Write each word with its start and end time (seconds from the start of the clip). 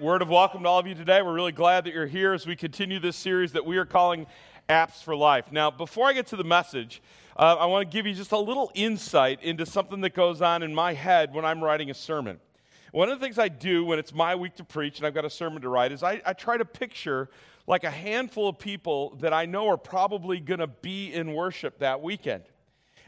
word 0.00 0.22
of 0.22 0.30
welcome 0.30 0.62
to 0.62 0.68
all 0.68 0.78
of 0.78 0.86
you 0.86 0.94
today. 0.94 1.20
We're 1.20 1.34
really 1.34 1.52
glad 1.52 1.84
that 1.84 1.92
you're 1.92 2.06
here 2.06 2.32
as 2.32 2.46
we 2.46 2.56
continue 2.56 2.98
this 2.98 3.16
series 3.16 3.52
that 3.52 3.66
we 3.66 3.76
are 3.76 3.84
calling 3.84 4.26
Apps 4.66 5.02
for 5.02 5.14
Life. 5.14 5.52
Now, 5.52 5.70
before 5.70 6.06
I 6.06 6.14
get 6.14 6.26
to 6.28 6.36
the 6.36 6.44
message, 6.44 7.02
uh, 7.36 7.56
I 7.60 7.66
want 7.66 7.90
to 7.90 7.94
give 7.94 8.06
you 8.06 8.14
just 8.14 8.32
a 8.32 8.38
little 8.38 8.70
insight 8.74 9.42
into 9.42 9.66
something 9.66 10.00
that 10.00 10.14
goes 10.14 10.40
on 10.40 10.62
in 10.62 10.74
my 10.74 10.94
head 10.94 11.34
when 11.34 11.44
I'm 11.44 11.62
writing 11.62 11.90
a 11.90 11.94
sermon. 11.94 12.40
One 12.92 13.10
of 13.10 13.20
the 13.20 13.22
things 13.22 13.38
I 13.38 13.48
do 13.48 13.84
when 13.84 13.98
it's 13.98 14.14
my 14.14 14.34
week 14.34 14.56
to 14.56 14.64
preach 14.64 14.96
and 14.96 15.06
I've 15.06 15.12
got 15.12 15.26
a 15.26 15.30
sermon 15.30 15.60
to 15.60 15.68
write 15.68 15.92
is 15.92 16.02
I, 16.02 16.22
I 16.24 16.32
try 16.32 16.56
to 16.56 16.64
picture 16.64 17.28
like 17.66 17.84
a 17.84 17.90
handful 17.90 18.48
of 18.48 18.58
people 18.58 19.16
that 19.20 19.34
I 19.34 19.44
know 19.44 19.68
are 19.68 19.76
probably 19.76 20.40
going 20.40 20.60
to 20.60 20.66
be 20.66 21.12
in 21.12 21.34
worship 21.34 21.78
that 21.80 22.00
weekend. 22.00 22.44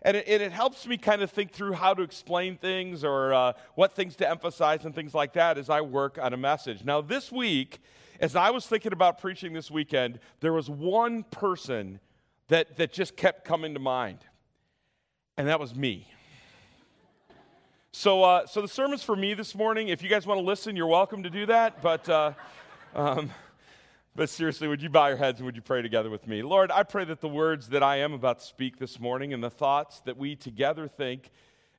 And 0.05 0.17
it, 0.17 0.29
it, 0.29 0.53
helps 0.53 0.87
me 0.87 0.97
kind 0.97 1.23
of 1.23 1.31
think 1.31 1.53
through 1.53 1.75
how 1.75 1.95
to 1.95 2.03
explain 2.03 2.57
things 2.57 3.05
or 3.05 3.33
uh, 3.33 3.53
what 3.77 3.95
things 3.95 4.17
to 4.17 4.29
emphasize 4.29 4.85
and 4.85 4.93
things 4.93 5.15
like 5.15 5.33
that 5.35 5.59
as 5.59 5.71
I 5.71 5.81
work 5.81 6.19
on 6.21 6.33
a 6.33 6.37
message. 6.37 6.85
Now, 6.85 7.01
this 7.01 7.31
week, 7.31 7.81
as 8.19 8.35
I 8.35 8.51
was 8.51 8.67
thinking 8.67 8.93
about 8.93 9.21
preaching 9.21 9.53
this 9.53 9.71
weekend, 9.71 10.19
there 10.41 10.53
was 10.53 10.69
one 10.69 11.23
person 11.25 12.01
that, 12.49 12.77
that 12.79 12.93
just 12.93 13.17
kept 13.17 13.45
coming 13.45 13.75
to 13.75 13.81
mind, 13.81 14.19
and 15.37 15.47
that 15.47 15.61
was 15.61 15.75
me. 15.75 16.09
So, 17.93 18.25
uh, 18.25 18.47
so 18.47 18.61
the 18.61 18.69
sermon's 18.69 19.03
for 19.03 19.15
me 19.15 19.35
this 19.35 19.55
morning. 19.55 19.89
If 19.89 20.03
you 20.03 20.09
guys 20.09 20.27
want 20.27 20.39
to 20.39 20.45
listen, 20.45 20.77
you're 20.77 20.87
welcome 20.87 21.23
to 21.23 21.31
do 21.31 21.47
that. 21.47 21.83
But 21.83 22.09
uh, 22.09 22.33
um, 22.95 23.31
but 24.15 24.29
seriously, 24.29 24.69
would 24.69 24.83
you 24.83 24.91
bow 24.91 25.09
your 25.09 25.17
heads 25.17 25.41
and 25.41 25.47
would 25.47 25.57
you 25.57 25.63
pray 25.63 25.81
together 25.83 26.11
with 26.11 26.27
me? 26.27 26.43
Lord, 26.43 26.71
I 26.71 26.83
pray 26.83 27.05
that 27.07 27.21
the 27.21 27.29
words 27.29 27.69
that 27.69 27.83
I 27.83 27.97
am 27.97 28.13
about 28.13 28.41
to 28.41 28.45
speak 28.45 28.79
this 28.79 29.01
morning 29.01 29.33
and 29.33 29.43
the 29.43 29.51
thoughts 29.51 30.01
that 30.01 30.17
we 30.17 30.37
together 30.37 30.87
think 30.87 31.31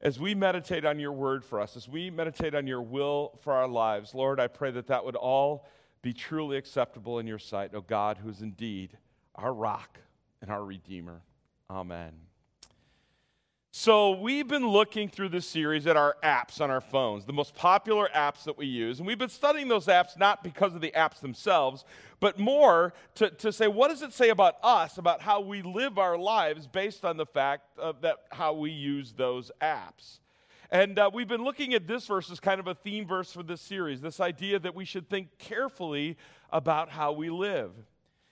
as 0.01 0.19
we 0.19 0.35
meditate 0.35 0.83
on 0.83 0.99
your 0.99 1.13
word 1.13 1.45
for 1.45 1.61
us, 1.61 1.77
as 1.77 1.87
we 1.87 2.09
meditate 2.09 2.55
on 2.55 2.67
your 2.67 2.81
will 2.81 3.39
for 3.41 3.53
our 3.53 3.67
lives, 3.67 4.13
Lord, 4.13 4.39
I 4.39 4.47
pray 4.47 4.71
that 4.71 4.87
that 4.87 5.05
would 5.05 5.15
all 5.15 5.67
be 6.01 6.11
truly 6.11 6.57
acceptable 6.57 7.19
in 7.19 7.27
your 7.27 7.39
sight, 7.39 7.73
O 7.73 7.81
God, 7.81 8.17
who 8.17 8.29
is 8.29 8.41
indeed 8.41 8.97
our 9.35 9.53
rock 9.53 9.99
and 10.41 10.51
our 10.51 10.63
redeemer. 10.63 11.21
Amen. 11.69 12.13
So, 13.75 14.11
we've 14.11 14.47
been 14.47 14.67
looking 14.67 15.09
through 15.09 15.29
this 15.29 15.47
series 15.47 15.87
at 15.87 15.97
our 15.97 16.15
apps 16.23 16.61
on 16.61 16.69
our 16.69 16.79
phones, 16.79 17.25
the 17.25 17.33
most 17.33 17.55
popular 17.55 18.07
apps 18.15 18.43
that 18.43 18.55
we 18.55 18.67
use. 18.67 18.99
And 18.99 19.07
we've 19.07 19.17
been 19.17 19.29
studying 19.29 19.67
those 19.67 19.87
apps 19.87 20.15
not 20.15 20.43
because 20.43 20.75
of 20.75 20.81
the 20.81 20.91
apps 20.91 21.21
themselves, 21.21 21.83
but 22.19 22.37
more 22.37 22.93
to, 23.15 23.31
to 23.31 23.51
say, 23.51 23.67
what 23.67 23.87
does 23.87 24.03
it 24.03 24.13
say 24.13 24.29
about 24.29 24.57
us, 24.61 24.99
about 24.99 25.21
how 25.21 25.41
we 25.41 25.63
live 25.63 25.97
our 25.97 26.19
lives 26.19 26.67
based 26.67 27.03
on 27.03 27.17
the 27.17 27.25
fact 27.25 27.79
of 27.79 28.01
that 28.01 28.17
how 28.31 28.53
we 28.53 28.69
use 28.69 29.13
those 29.13 29.51
apps? 29.59 30.19
And 30.69 30.99
uh, 30.99 31.09
we've 31.11 31.27
been 31.27 31.43
looking 31.43 31.73
at 31.73 31.87
this 31.87 32.05
verse 32.05 32.29
as 32.29 32.39
kind 32.39 32.59
of 32.59 32.67
a 32.67 32.75
theme 32.75 33.07
verse 33.07 33.33
for 33.33 33.41
this 33.41 33.61
series 33.61 34.01
this 34.01 34.19
idea 34.19 34.59
that 34.59 34.75
we 34.75 34.85
should 34.85 35.09
think 35.09 35.39
carefully 35.39 36.15
about 36.51 36.89
how 36.89 37.11
we 37.11 37.31
live. 37.31 37.71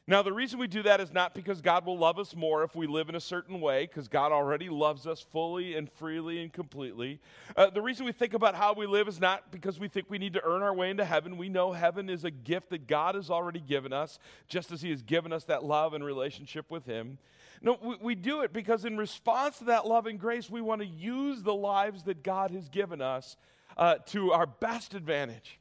Now, 0.08 0.24
the 0.24 0.34
reason 0.34 0.58
we 0.58 0.68
do 0.68 0.82
that 0.84 1.00
is 1.00 1.14
not 1.14 1.36
because 1.36 1.62
God 1.62 1.86
will 1.86 1.98
love 1.98 2.18
us 2.18 2.36
more 2.36 2.64
if 2.64 2.76
we 2.76 2.88
live 2.88 3.08
in 3.08 3.14
a 3.14 3.20
certain 3.20 3.62
way, 3.62 3.86
because 3.86 4.08
God 4.08 4.32
already 4.32 4.68
loves 4.68 5.06
us 5.06 5.22
fully 5.22 5.76
and 5.76 5.90
freely 5.92 6.42
and 6.42 6.52
completely. 6.52 7.20
Uh, 7.56 7.70
the 7.70 7.84
reason 7.84 8.08
we 8.08 8.12
think 8.12 8.34
about 8.34 8.56
how 8.56 8.74
we 8.74 8.88
live 8.88 9.08
is 9.08 9.22
not 9.22 9.52
because 9.52 9.80
we 9.80 9.88
think 9.88 10.10
we 10.10 10.18
need 10.18 10.34
to 10.34 10.44
earn 10.44 10.64
our 10.64 10.74
way 10.74 10.90
into 10.90 11.06
heaven. 11.06 11.38
We 11.38 11.50
know 11.50 11.72
heaven 11.72 12.10
is 12.10 12.26
a 12.26 12.32
gift 12.32 12.72
that 12.72 12.88
God 12.88 13.14
has 13.14 13.30
already 13.30 13.60
given 13.60 13.94
us, 13.94 14.18
just 14.48 14.72
as 14.72 14.82
He 14.82 14.90
has 14.90 15.04
given 15.04 15.32
us 15.32 15.44
that 15.46 15.64
love 15.64 15.94
and 15.94 16.04
relationship 16.04 16.72
with 16.72 16.86
Him. 16.86 17.20
No, 17.62 17.78
we, 17.80 17.96
we 18.02 18.16
do 18.16 18.42
it 18.42 18.52
because 18.52 18.86
in 18.86 18.98
response 18.98 19.60
to 19.60 19.66
that 19.66 19.86
love 19.86 20.08
and 20.08 20.20
grace, 20.20 20.50
we 20.50 20.62
want 20.62 20.82
to 20.82 20.88
use 20.88 21.44
the 21.44 21.54
lives 21.54 22.04
that 22.04 22.24
God 22.24 22.50
has 22.52 22.70
given 22.70 23.02
us 23.02 23.38
uh, 23.78 23.96
to 24.08 24.32
our 24.32 24.48
best 24.48 24.96
advantage. 24.96 25.60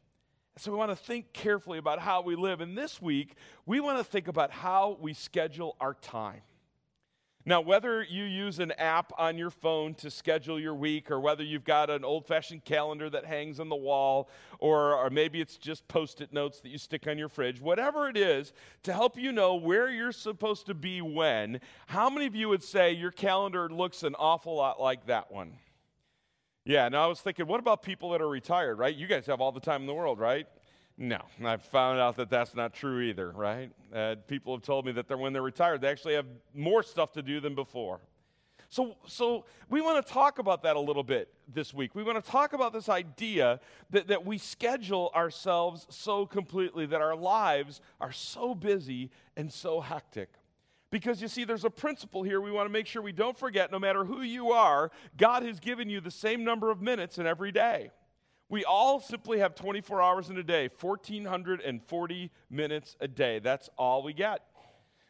So 0.60 0.70
we 0.70 0.76
want 0.76 0.90
to 0.90 0.96
think 0.96 1.32
carefully 1.32 1.78
about 1.78 2.00
how 2.00 2.20
we 2.20 2.36
live. 2.36 2.60
And 2.60 2.76
this 2.76 3.00
week, 3.00 3.34
we 3.64 3.80
want 3.80 3.96
to 3.96 4.04
think 4.04 4.28
about 4.28 4.50
how 4.50 4.98
we 5.00 5.14
schedule 5.14 5.74
our 5.80 5.94
time. 5.94 6.42
Now, 7.46 7.62
whether 7.62 8.02
you 8.02 8.24
use 8.24 8.58
an 8.58 8.72
app 8.72 9.10
on 9.16 9.38
your 9.38 9.48
phone 9.48 9.94
to 9.94 10.10
schedule 10.10 10.60
your 10.60 10.74
week, 10.74 11.10
or 11.10 11.18
whether 11.18 11.42
you've 11.42 11.64
got 11.64 11.88
an 11.88 12.04
old 12.04 12.26
fashioned 12.26 12.66
calendar 12.66 13.08
that 13.08 13.24
hangs 13.24 13.58
on 13.58 13.70
the 13.70 13.74
wall, 13.74 14.28
or, 14.58 14.94
or 14.96 15.08
maybe 15.08 15.40
it's 15.40 15.56
just 15.56 15.88
post 15.88 16.20
it 16.20 16.30
notes 16.30 16.60
that 16.60 16.68
you 16.68 16.76
stick 16.76 17.06
on 17.06 17.16
your 17.16 17.30
fridge, 17.30 17.58
whatever 17.58 18.10
it 18.10 18.18
is, 18.18 18.52
to 18.82 18.92
help 18.92 19.16
you 19.16 19.32
know 19.32 19.54
where 19.54 19.88
you're 19.88 20.12
supposed 20.12 20.66
to 20.66 20.74
be 20.74 21.00
when, 21.00 21.58
how 21.86 22.10
many 22.10 22.26
of 22.26 22.36
you 22.36 22.50
would 22.50 22.62
say 22.62 22.92
your 22.92 23.12
calendar 23.12 23.70
looks 23.70 24.02
an 24.02 24.14
awful 24.16 24.56
lot 24.56 24.78
like 24.78 25.06
that 25.06 25.32
one? 25.32 25.54
Yeah, 26.64 26.88
now 26.88 27.04
I 27.04 27.06
was 27.06 27.20
thinking, 27.20 27.46
what 27.46 27.58
about 27.58 27.82
people 27.82 28.10
that 28.10 28.20
are 28.20 28.28
retired, 28.28 28.78
right? 28.78 28.94
You 28.94 29.06
guys 29.06 29.26
have 29.26 29.40
all 29.40 29.52
the 29.52 29.60
time 29.60 29.80
in 29.80 29.86
the 29.86 29.94
world, 29.94 30.18
right? 30.18 30.46
No, 30.98 31.18
I've 31.42 31.62
found 31.62 31.98
out 31.98 32.16
that 32.16 32.28
that's 32.28 32.54
not 32.54 32.74
true 32.74 33.00
either, 33.00 33.30
right? 33.30 33.70
Uh, 33.94 34.16
people 34.28 34.54
have 34.54 34.62
told 34.62 34.84
me 34.84 34.92
that 34.92 35.08
they're, 35.08 35.16
when 35.16 35.32
they're 35.32 35.40
retired, 35.40 35.80
they 35.80 35.88
actually 35.88 36.14
have 36.14 36.26
more 36.54 36.82
stuff 36.82 37.12
to 37.12 37.22
do 37.22 37.40
than 37.40 37.54
before. 37.54 38.00
So, 38.68 38.96
so 39.06 39.46
we 39.70 39.80
want 39.80 40.06
to 40.06 40.12
talk 40.12 40.38
about 40.38 40.62
that 40.62 40.76
a 40.76 40.80
little 40.80 41.02
bit 41.02 41.32
this 41.52 41.72
week. 41.72 41.94
We 41.94 42.04
want 42.04 42.22
to 42.22 42.30
talk 42.30 42.52
about 42.52 42.72
this 42.72 42.88
idea 42.88 43.58
that, 43.88 44.08
that 44.08 44.26
we 44.26 44.36
schedule 44.36 45.10
ourselves 45.14 45.86
so 45.88 46.26
completely, 46.26 46.84
that 46.86 47.00
our 47.00 47.16
lives 47.16 47.80
are 48.00 48.12
so 48.12 48.54
busy 48.54 49.10
and 49.36 49.50
so 49.50 49.80
hectic. 49.80 50.28
Because 50.90 51.22
you 51.22 51.28
see, 51.28 51.44
there's 51.44 51.64
a 51.64 51.70
principle 51.70 52.22
here 52.22 52.40
we 52.40 52.50
want 52.50 52.66
to 52.66 52.72
make 52.72 52.86
sure 52.86 53.00
we 53.00 53.12
don't 53.12 53.38
forget 53.38 53.70
no 53.70 53.78
matter 53.78 54.04
who 54.04 54.22
you 54.22 54.50
are, 54.50 54.90
God 55.16 55.44
has 55.44 55.60
given 55.60 55.88
you 55.88 56.00
the 56.00 56.10
same 56.10 56.44
number 56.44 56.70
of 56.70 56.82
minutes 56.82 57.18
in 57.18 57.26
every 57.26 57.52
day. 57.52 57.90
We 58.48 58.64
all 58.64 58.98
simply 58.98 59.38
have 59.38 59.54
24 59.54 60.02
hours 60.02 60.28
in 60.28 60.36
a 60.36 60.42
day, 60.42 60.68
1,440 60.80 62.30
minutes 62.50 62.96
a 63.00 63.06
day. 63.06 63.38
That's 63.38 63.70
all 63.78 64.02
we 64.02 64.12
get. 64.12 64.40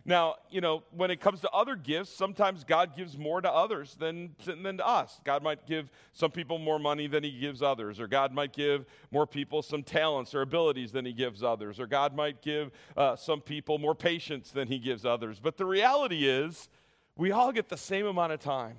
Now, 0.04 0.36
you 0.50 0.62
know, 0.62 0.82
when 0.92 1.10
it 1.10 1.20
comes 1.20 1.40
to 1.40 1.50
other 1.50 1.76
gifts, 1.76 2.10
sometimes 2.10 2.64
God 2.64 2.96
gives 2.96 3.18
more 3.18 3.40
to 3.40 3.50
others 3.50 3.96
than, 3.96 4.34
than 4.44 4.78
to 4.78 4.86
us. 4.86 5.20
God 5.24 5.42
might 5.42 5.66
give 5.66 5.90
some 6.12 6.30
people 6.30 6.58
more 6.58 6.78
money 6.78 7.06
than 7.06 7.22
He 7.22 7.30
gives 7.38 7.62
others, 7.62 8.00
or 8.00 8.06
God 8.06 8.32
might 8.32 8.54
give 8.54 8.86
more 9.10 9.26
people 9.26 9.60
some 9.62 9.82
talents 9.82 10.34
or 10.34 10.40
abilities 10.40 10.90
than 10.90 11.04
He 11.04 11.12
gives 11.12 11.42
others, 11.42 11.78
or 11.78 11.86
God 11.86 12.14
might 12.14 12.40
give 12.40 12.70
uh, 12.96 13.14
some 13.14 13.42
people 13.42 13.78
more 13.78 13.94
patience 13.94 14.50
than 14.50 14.68
He 14.68 14.78
gives 14.78 15.04
others. 15.04 15.38
But 15.38 15.58
the 15.58 15.66
reality 15.66 16.26
is, 16.26 16.70
we 17.16 17.30
all 17.30 17.52
get 17.52 17.68
the 17.68 17.76
same 17.76 18.06
amount 18.06 18.32
of 18.32 18.40
time. 18.40 18.78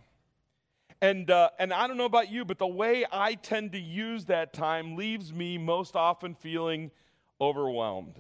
And, 1.04 1.30
uh, 1.30 1.50
and 1.60 1.72
I 1.72 1.88
don't 1.88 1.98
know 1.98 2.06
about 2.06 2.32
you, 2.32 2.46
but 2.46 2.58
the 2.58 2.68
way 2.68 3.06
I 3.12 3.36
tend 3.36 3.72
to 3.74 3.80
use 3.80 4.26
that 4.26 4.54
time 4.54 4.96
leaves 4.96 5.32
me 5.34 5.58
most 5.58 5.96
often 5.96 6.34
feeling 6.34 6.92
overwhelmed. 7.40 8.16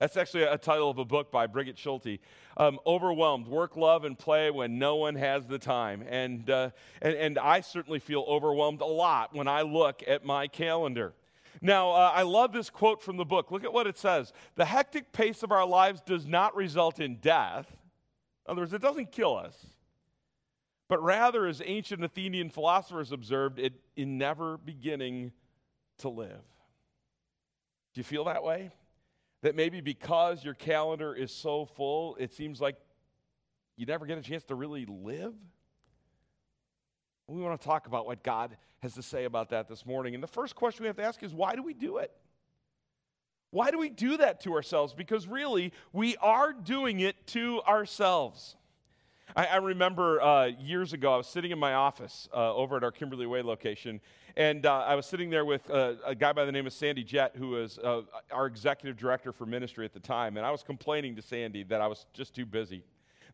That's 0.00 0.16
actually 0.16 0.42
a 0.42 0.58
title 0.58 0.90
of 0.90 0.98
a 0.98 1.04
book 1.04 1.30
by 1.30 1.46
Brigid 1.46 1.78
Schulte. 1.78 2.18
Um, 2.56 2.80
Overwhelmed, 2.84 3.46
work, 3.46 3.76
love, 3.76 4.04
and 4.04 4.18
play 4.18 4.50
when 4.50 4.78
no 4.78 4.96
one 4.96 5.14
has 5.14 5.46
the 5.46 5.58
time. 5.58 6.04
And, 6.08 6.50
uh, 6.50 6.70
and, 7.00 7.14
and 7.14 7.38
I 7.38 7.60
certainly 7.60 8.00
feel 8.00 8.24
overwhelmed 8.26 8.80
a 8.80 8.86
lot 8.86 9.34
when 9.34 9.46
I 9.46 9.62
look 9.62 10.02
at 10.06 10.24
my 10.24 10.48
calendar. 10.48 11.14
Now, 11.60 11.92
uh, 11.92 12.12
I 12.12 12.22
love 12.22 12.52
this 12.52 12.70
quote 12.70 13.02
from 13.02 13.16
the 13.16 13.24
book. 13.24 13.52
Look 13.52 13.64
at 13.64 13.72
what 13.72 13.86
it 13.86 13.96
says 13.96 14.32
The 14.56 14.64
hectic 14.64 15.12
pace 15.12 15.42
of 15.42 15.52
our 15.52 15.66
lives 15.66 16.00
does 16.00 16.26
not 16.26 16.56
result 16.56 16.98
in 17.00 17.16
death. 17.16 17.70
In 18.46 18.52
other 18.52 18.62
words, 18.62 18.72
it 18.72 18.82
doesn't 18.82 19.12
kill 19.12 19.36
us, 19.36 19.56
but 20.88 21.02
rather, 21.02 21.46
as 21.46 21.62
ancient 21.64 22.04
Athenian 22.04 22.50
philosophers 22.50 23.12
observed, 23.12 23.58
it 23.58 23.72
in 23.96 24.18
never 24.18 24.58
beginning 24.58 25.32
to 25.98 26.08
live. 26.10 26.42
Do 27.94 28.00
you 28.00 28.04
feel 28.04 28.24
that 28.24 28.42
way? 28.42 28.72
That 29.44 29.54
maybe 29.54 29.82
because 29.82 30.42
your 30.42 30.54
calendar 30.54 31.14
is 31.14 31.30
so 31.30 31.66
full, 31.66 32.16
it 32.18 32.32
seems 32.32 32.62
like 32.62 32.76
you 33.76 33.84
never 33.84 34.06
get 34.06 34.16
a 34.16 34.22
chance 34.22 34.42
to 34.44 34.54
really 34.54 34.86
live? 34.86 35.34
We 37.28 37.42
want 37.42 37.60
to 37.60 37.66
talk 37.66 37.86
about 37.86 38.06
what 38.06 38.22
God 38.22 38.56
has 38.80 38.94
to 38.94 39.02
say 39.02 39.24
about 39.24 39.50
that 39.50 39.68
this 39.68 39.84
morning. 39.84 40.14
And 40.14 40.22
the 40.22 40.28
first 40.28 40.54
question 40.54 40.84
we 40.84 40.86
have 40.86 40.96
to 40.96 41.02
ask 41.02 41.22
is 41.22 41.34
why 41.34 41.56
do 41.56 41.62
we 41.62 41.74
do 41.74 41.98
it? 41.98 42.10
Why 43.50 43.70
do 43.70 43.78
we 43.78 43.90
do 43.90 44.16
that 44.16 44.40
to 44.44 44.54
ourselves? 44.54 44.94
Because 44.94 45.28
really, 45.28 45.74
we 45.92 46.16
are 46.16 46.54
doing 46.54 47.00
it 47.00 47.26
to 47.28 47.60
ourselves. 47.68 48.56
I, 49.36 49.46
I 49.46 49.56
remember 49.56 50.20
uh, 50.20 50.46
years 50.46 50.92
ago, 50.92 51.14
I 51.14 51.16
was 51.16 51.26
sitting 51.26 51.50
in 51.50 51.58
my 51.58 51.74
office 51.74 52.28
uh, 52.34 52.54
over 52.54 52.76
at 52.76 52.84
our 52.84 52.92
Kimberly 52.92 53.26
Way 53.26 53.42
location, 53.42 54.00
and 54.36 54.66
uh, 54.66 54.80
I 54.80 54.94
was 54.94 55.06
sitting 55.06 55.30
there 55.30 55.44
with 55.44 55.68
uh, 55.70 55.94
a 56.04 56.14
guy 56.14 56.32
by 56.32 56.44
the 56.44 56.52
name 56.52 56.66
of 56.66 56.72
Sandy 56.72 57.04
Jett, 57.04 57.36
who 57.36 57.50
was 57.50 57.78
uh, 57.78 58.02
our 58.32 58.46
executive 58.46 58.96
director 58.96 59.32
for 59.32 59.46
ministry 59.46 59.84
at 59.84 59.92
the 59.92 60.00
time. 60.00 60.36
And 60.36 60.44
I 60.44 60.50
was 60.50 60.62
complaining 60.62 61.16
to 61.16 61.22
Sandy 61.22 61.62
that 61.64 61.80
I 61.80 61.86
was 61.86 62.06
just 62.12 62.34
too 62.34 62.46
busy 62.46 62.84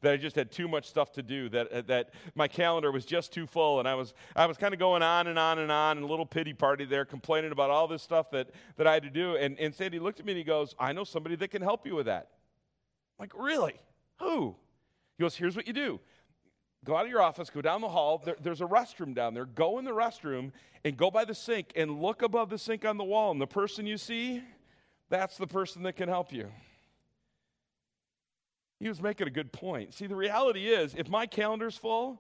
that 0.02 0.12
I 0.12 0.16
just 0.16 0.36
had 0.36 0.50
too 0.50 0.68
much 0.68 0.88
stuff 0.88 1.12
to 1.12 1.22
do, 1.22 1.48
that, 1.50 1.72
uh, 1.72 1.82
that 1.82 2.10
my 2.34 2.48
calendar 2.48 2.90
was 2.90 3.04
just 3.04 3.32
too 3.32 3.46
full. 3.46 3.78
And 3.78 3.88
I 3.88 3.94
was, 3.94 4.14
I 4.34 4.46
was 4.46 4.56
kind 4.56 4.72
of 4.72 4.80
going 4.80 5.02
on 5.02 5.26
and 5.26 5.38
on 5.38 5.58
and 5.58 5.70
on, 5.70 5.98
and 5.98 6.06
a 6.06 6.08
little 6.08 6.26
pity 6.26 6.52
party 6.52 6.84
there, 6.84 7.04
complaining 7.04 7.52
about 7.52 7.70
all 7.70 7.86
this 7.86 8.02
stuff 8.02 8.30
that, 8.30 8.50
that 8.76 8.86
I 8.86 8.94
had 8.94 9.02
to 9.02 9.10
do. 9.10 9.36
And, 9.36 9.58
and 9.58 9.74
Sandy 9.74 9.98
looked 9.98 10.20
at 10.20 10.26
me 10.26 10.32
and 10.32 10.38
he 10.38 10.44
goes, 10.44 10.74
I 10.78 10.92
know 10.92 11.04
somebody 11.04 11.36
that 11.36 11.48
can 11.48 11.62
help 11.62 11.86
you 11.86 11.94
with 11.94 12.06
that. 12.06 12.28
I'm 13.18 13.24
like, 13.24 13.32
really? 13.36 13.74
Who? 14.20 14.56
He 15.20 15.22
goes, 15.22 15.36
Here's 15.36 15.54
what 15.54 15.66
you 15.66 15.74
do 15.74 16.00
go 16.82 16.96
out 16.96 17.04
of 17.04 17.10
your 17.10 17.20
office, 17.20 17.50
go 17.50 17.60
down 17.60 17.82
the 17.82 17.90
hall. 17.90 18.22
There, 18.24 18.36
there's 18.40 18.62
a 18.62 18.66
restroom 18.66 19.14
down 19.14 19.34
there. 19.34 19.44
Go 19.44 19.78
in 19.78 19.84
the 19.84 19.90
restroom 19.90 20.50
and 20.82 20.96
go 20.96 21.10
by 21.10 21.26
the 21.26 21.34
sink 21.34 21.72
and 21.76 22.00
look 22.00 22.22
above 22.22 22.48
the 22.48 22.56
sink 22.56 22.86
on 22.86 22.96
the 22.96 23.04
wall. 23.04 23.30
And 23.30 23.38
the 23.38 23.46
person 23.46 23.84
you 23.84 23.98
see, 23.98 24.42
that's 25.10 25.36
the 25.36 25.46
person 25.46 25.82
that 25.82 25.92
can 25.96 26.08
help 26.08 26.32
you. 26.32 26.48
He 28.78 28.88
was 28.88 29.02
making 29.02 29.26
a 29.26 29.30
good 29.30 29.52
point. 29.52 29.92
See, 29.92 30.06
the 30.06 30.16
reality 30.16 30.68
is, 30.68 30.94
if 30.94 31.06
my 31.06 31.26
calendar's 31.26 31.76
full, 31.76 32.18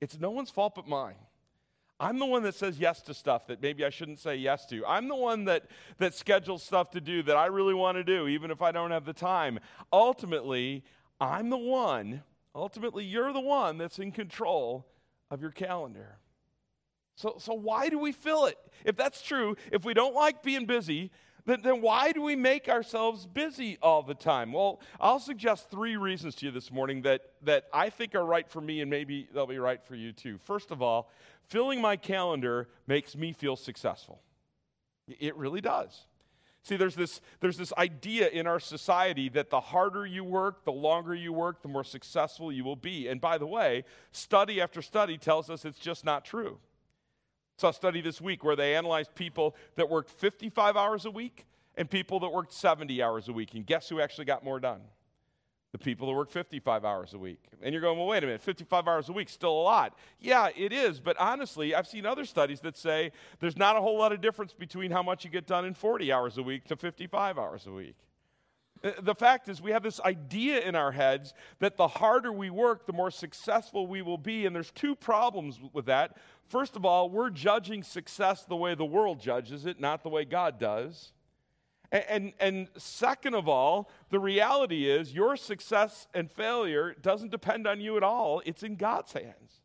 it's 0.00 0.16
no 0.20 0.30
one's 0.30 0.50
fault 0.50 0.76
but 0.76 0.86
mine. 0.86 1.16
I'm 1.98 2.20
the 2.20 2.26
one 2.26 2.44
that 2.44 2.54
says 2.54 2.78
yes 2.78 3.02
to 3.02 3.14
stuff 3.14 3.48
that 3.48 3.60
maybe 3.60 3.84
I 3.84 3.90
shouldn't 3.90 4.20
say 4.20 4.36
yes 4.36 4.66
to. 4.66 4.86
I'm 4.86 5.08
the 5.08 5.16
one 5.16 5.46
that, 5.46 5.64
that 5.98 6.14
schedules 6.14 6.62
stuff 6.62 6.92
to 6.92 7.00
do 7.00 7.24
that 7.24 7.36
I 7.36 7.46
really 7.46 7.74
want 7.74 7.96
to 7.96 8.04
do, 8.04 8.28
even 8.28 8.52
if 8.52 8.62
I 8.62 8.70
don't 8.70 8.92
have 8.92 9.04
the 9.04 9.12
time. 9.12 9.58
Ultimately, 9.92 10.84
I'm 11.20 11.50
the 11.50 11.56
one, 11.56 12.22
ultimately, 12.56 13.04
you're 13.04 13.32
the 13.32 13.40
one 13.40 13.78
that's 13.78 13.98
in 13.98 14.12
control 14.12 14.86
of 15.30 15.40
your 15.40 15.50
calendar. 15.50 16.18
So, 17.16 17.36
so 17.38 17.54
why 17.54 17.88
do 17.88 17.98
we 17.98 18.12
fill 18.12 18.46
it? 18.46 18.58
If 18.84 18.96
that's 18.96 19.22
true, 19.22 19.56
if 19.72 19.84
we 19.84 19.94
don't 19.94 20.14
like 20.14 20.42
being 20.42 20.66
busy, 20.66 21.10
then, 21.46 21.60
then 21.62 21.80
why 21.80 22.12
do 22.12 22.20
we 22.20 22.36
make 22.36 22.68
ourselves 22.68 23.26
busy 23.26 23.78
all 23.80 24.02
the 24.02 24.14
time? 24.14 24.52
Well, 24.52 24.80
I'll 25.00 25.20
suggest 25.20 25.70
three 25.70 25.96
reasons 25.96 26.34
to 26.36 26.46
you 26.46 26.52
this 26.52 26.70
morning 26.70 27.02
that, 27.02 27.22
that 27.42 27.64
I 27.72 27.88
think 27.88 28.14
are 28.14 28.24
right 28.24 28.48
for 28.48 28.60
me 28.60 28.80
and 28.80 28.90
maybe 28.90 29.28
they'll 29.32 29.46
be 29.46 29.58
right 29.58 29.82
for 29.82 29.94
you 29.94 30.12
too. 30.12 30.38
First 30.44 30.70
of 30.70 30.82
all, 30.82 31.08
filling 31.48 31.80
my 31.80 31.96
calendar 31.96 32.68
makes 32.86 33.16
me 33.16 33.32
feel 33.32 33.56
successful. 33.56 34.20
It 35.08 35.36
really 35.36 35.60
does. 35.60 36.06
See, 36.66 36.76
there's 36.76 36.96
this, 36.96 37.20
there's 37.38 37.56
this 37.56 37.72
idea 37.78 38.26
in 38.26 38.48
our 38.48 38.58
society 38.58 39.28
that 39.28 39.50
the 39.50 39.60
harder 39.60 40.04
you 40.04 40.24
work, 40.24 40.64
the 40.64 40.72
longer 40.72 41.14
you 41.14 41.32
work, 41.32 41.62
the 41.62 41.68
more 41.68 41.84
successful 41.84 42.50
you 42.50 42.64
will 42.64 42.74
be. 42.74 43.06
And 43.06 43.20
by 43.20 43.38
the 43.38 43.46
way, 43.46 43.84
study 44.10 44.60
after 44.60 44.82
study 44.82 45.16
tells 45.16 45.48
us 45.48 45.64
it's 45.64 45.78
just 45.78 46.04
not 46.04 46.24
true. 46.24 46.58
Saw 47.56 47.68
a 47.68 47.72
study 47.72 48.00
this 48.00 48.20
week 48.20 48.42
where 48.42 48.56
they 48.56 48.74
analyzed 48.74 49.14
people 49.14 49.54
that 49.76 49.88
worked 49.88 50.10
55 50.10 50.76
hours 50.76 51.04
a 51.04 51.10
week 51.12 51.46
and 51.76 51.88
people 51.88 52.18
that 52.18 52.30
worked 52.30 52.52
70 52.52 53.00
hours 53.00 53.28
a 53.28 53.32
week. 53.32 53.54
And 53.54 53.64
guess 53.64 53.88
who 53.88 54.00
actually 54.00 54.24
got 54.24 54.42
more 54.42 54.58
done? 54.58 54.80
The 55.76 55.84
people 55.84 56.06
that 56.06 56.14
work 56.14 56.30
55 56.30 56.86
hours 56.86 57.12
a 57.12 57.18
week. 57.18 57.44
And 57.62 57.72
you're 57.72 57.82
going, 57.82 57.98
well, 57.98 58.06
wait 58.06 58.22
a 58.22 58.26
minute, 58.26 58.40
55 58.40 58.88
hours 58.88 59.08
a 59.10 59.12
week, 59.12 59.28
still 59.28 59.52
a 59.52 59.62
lot. 59.62 59.94
Yeah, 60.18 60.48
it 60.56 60.72
is, 60.72 61.00
but 61.00 61.18
honestly, 61.18 61.74
I've 61.74 61.86
seen 61.86 62.06
other 62.06 62.24
studies 62.24 62.60
that 62.60 62.78
say 62.78 63.12
there's 63.40 63.58
not 63.58 63.76
a 63.76 63.80
whole 63.82 63.98
lot 63.98 64.12
of 64.12 64.22
difference 64.22 64.54
between 64.54 64.90
how 64.90 65.02
much 65.02 65.24
you 65.24 65.30
get 65.30 65.46
done 65.46 65.66
in 65.66 65.74
40 65.74 66.10
hours 66.10 66.38
a 66.38 66.42
week 66.42 66.64
to 66.68 66.76
55 66.76 67.38
hours 67.38 67.66
a 67.66 67.72
week. 67.72 67.96
Uh, 68.82 68.92
the 69.02 69.14
fact 69.14 69.50
is, 69.50 69.60
we 69.60 69.70
have 69.70 69.82
this 69.82 70.00
idea 70.00 70.60
in 70.60 70.74
our 70.74 70.92
heads 70.92 71.34
that 71.58 71.76
the 71.76 71.88
harder 71.88 72.32
we 72.32 72.48
work, 72.48 72.86
the 72.86 72.92
more 72.94 73.10
successful 73.10 73.86
we 73.86 74.00
will 74.00 74.18
be. 74.18 74.46
And 74.46 74.56
there's 74.56 74.70
two 74.70 74.96
problems 74.96 75.60
with 75.74 75.86
that. 75.86 76.16
First 76.48 76.76
of 76.76 76.86
all, 76.86 77.10
we're 77.10 77.30
judging 77.30 77.82
success 77.82 78.44
the 78.44 78.56
way 78.56 78.74
the 78.74 78.84
world 78.84 79.20
judges 79.20 79.66
it, 79.66 79.78
not 79.78 80.02
the 80.02 80.08
way 80.08 80.24
God 80.24 80.58
does. 80.58 81.12
And, 81.92 82.32
and, 82.40 82.68
second 82.76 83.34
of 83.34 83.48
all, 83.48 83.90
the 84.10 84.18
reality 84.18 84.90
is 84.90 85.12
your 85.12 85.36
success 85.36 86.08
and 86.14 86.30
failure 86.30 86.96
doesn't 87.00 87.30
depend 87.30 87.66
on 87.66 87.80
you 87.80 87.96
at 87.96 88.02
all, 88.02 88.42
it's 88.44 88.62
in 88.62 88.76
God's 88.76 89.12
hands. 89.12 89.60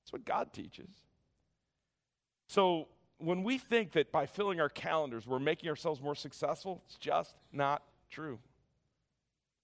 That's 0.00 0.12
what 0.12 0.24
God 0.24 0.52
teaches. 0.52 0.88
So 2.48 2.88
when 3.18 3.42
we 3.42 3.58
think 3.58 3.92
that 3.92 4.12
by 4.12 4.26
filling 4.26 4.60
our 4.60 4.68
calendars 4.68 5.26
we're 5.26 5.38
making 5.38 5.68
ourselves 5.68 6.00
more 6.00 6.14
successful, 6.14 6.82
it's 6.86 6.96
just 6.96 7.34
not 7.52 7.82
true. 8.10 8.38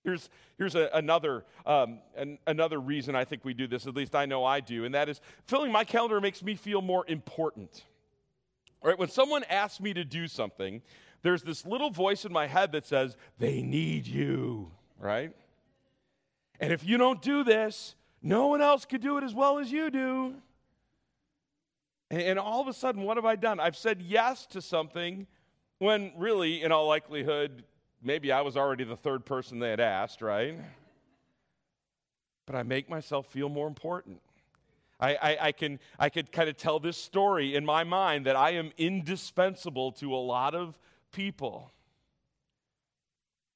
Here's, 0.05 0.29
here's 0.59 0.75
a, 0.75 0.91
another, 0.95 1.45
um, 1.65 2.01
an, 2.17 2.39
another 2.47 2.81
reason 2.81 3.15
I 3.15 3.25
think 3.25 3.45
we 3.45 3.55
do 3.55 3.69
this, 3.69 3.87
at 3.87 3.95
least 3.95 4.17
I 4.17 4.27
know 4.27 4.45
I 4.45 4.61
do, 4.61 4.85
and 4.85 4.95
that 4.95 5.09
is 5.09 5.21
filling 5.47 5.71
my 5.71 5.85
calendar 5.85 6.21
makes 6.21 6.43
me 6.43 6.57
feel 6.57 6.83
more 6.83 7.05
important. 7.07 7.85
All 8.83 8.91
right, 8.91 8.99
when 8.99 9.11
someone 9.11 9.45
asks 9.45 9.81
me 9.81 9.95
to 9.95 10.05
do 10.05 10.27
something, 10.27 10.83
there's 11.23 11.43
this 11.43 11.65
little 11.65 11.91
voice 11.91 12.25
in 12.25 12.33
my 12.33 12.47
head 12.47 12.73
that 12.73 12.87
says, 12.87 13.17
they 13.39 13.63
need 13.63 14.07
you, 14.07 14.71
right? 14.99 15.33
And 16.61 16.73
if 16.73 16.85
you 16.85 16.99
don't 16.99 17.23
do 17.23 17.45
this, 17.45 17.95
no 18.23 18.49
one 18.49 18.61
else 18.61 18.85
could 18.85 19.01
do 19.01 19.19
it 19.19 19.25
as 19.25 19.35
well 19.35 19.59
as 19.59 19.71
you 19.71 19.91
do. 19.91 20.35
And, 22.11 22.23
and 22.23 22.39
all 22.39 22.61
of 22.61 22.69
a 22.69 22.73
sudden, 22.73 23.03
what 23.03 23.17
have 23.17 23.25
I 23.25 23.37
done? 23.37 23.61
I've 23.61 23.77
said 23.77 24.03
yes 24.03 24.47
to 24.47 24.61
something 24.61 25.27
when 25.79 26.13
really, 26.17 26.63
in 26.63 26.71
all 26.71 26.87
likelihood, 26.87 27.65
maybe 28.03 28.31
I 28.31 28.43
was 28.43 28.57
already 28.57 28.85
the 28.85 28.97
third 28.97 29.25
person 29.25 29.59
they 29.59 29.71
had 29.71 29.81
asked, 29.81 30.23
right? 30.23 30.57
But 32.47 32.57
I 32.57 32.63
make 32.63 32.89
myself 32.89 33.27
feel 33.27 33.49
more 33.49 33.67
important. 33.67 34.21
I, 35.01 35.15
I, 35.15 35.39
I, 35.41 35.53
can 35.53 35.81
I 35.99 36.09
could 36.09 36.31
kind 36.31 36.49
of 36.49 36.57
tell 36.57 36.79
this 36.79 36.97
story 36.97 37.57
in 37.57 37.65
my 37.65 37.83
mind 37.83 38.27
that 38.27 38.37
I 38.37 38.51
am 38.51 38.71
indispensable 38.79 39.91
to 39.93 40.15
a 40.15 40.17
lot 40.17 40.55
of 40.55 40.79
people. 41.13 41.73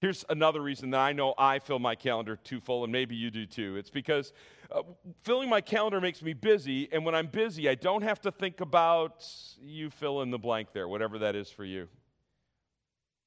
Here's 0.01 0.25
another 0.29 0.61
reason 0.61 0.91
that 0.91 1.01
I 1.01 1.13
know 1.13 1.35
I 1.39 1.59
fill 1.59 1.79
my 1.79 1.95
calendar 1.95 2.37
too 2.37 2.61
full, 2.61 2.85
and 2.85 2.93
maybe 2.93 3.17
you 3.17 3.31
do 3.31 3.47
too. 3.47 3.77
It's 3.77 3.89
because 3.89 4.33
uh, 4.71 4.83
filling 5.23 5.49
my 5.49 5.63
calendar 5.63 6.01
makes 6.01 6.23
me 6.23 6.35
busy, 6.35 6.89
and 6.93 7.05
when 7.05 7.15
I'm 7.15 7.29
busy, 7.29 7.69
I 7.69 7.77
don't 7.77 8.03
have 8.03 8.21
to 8.21 8.31
think 8.31 8.61
about 8.61 9.27
you 9.59 9.89
fill 9.89 10.21
in 10.21 10.31
the 10.31 10.39
blank 10.39 10.69
there, 10.75 10.87
whatever 10.87 11.19
that 11.21 11.35
is 11.35 11.51
for 11.51 11.65
you. 11.65 11.89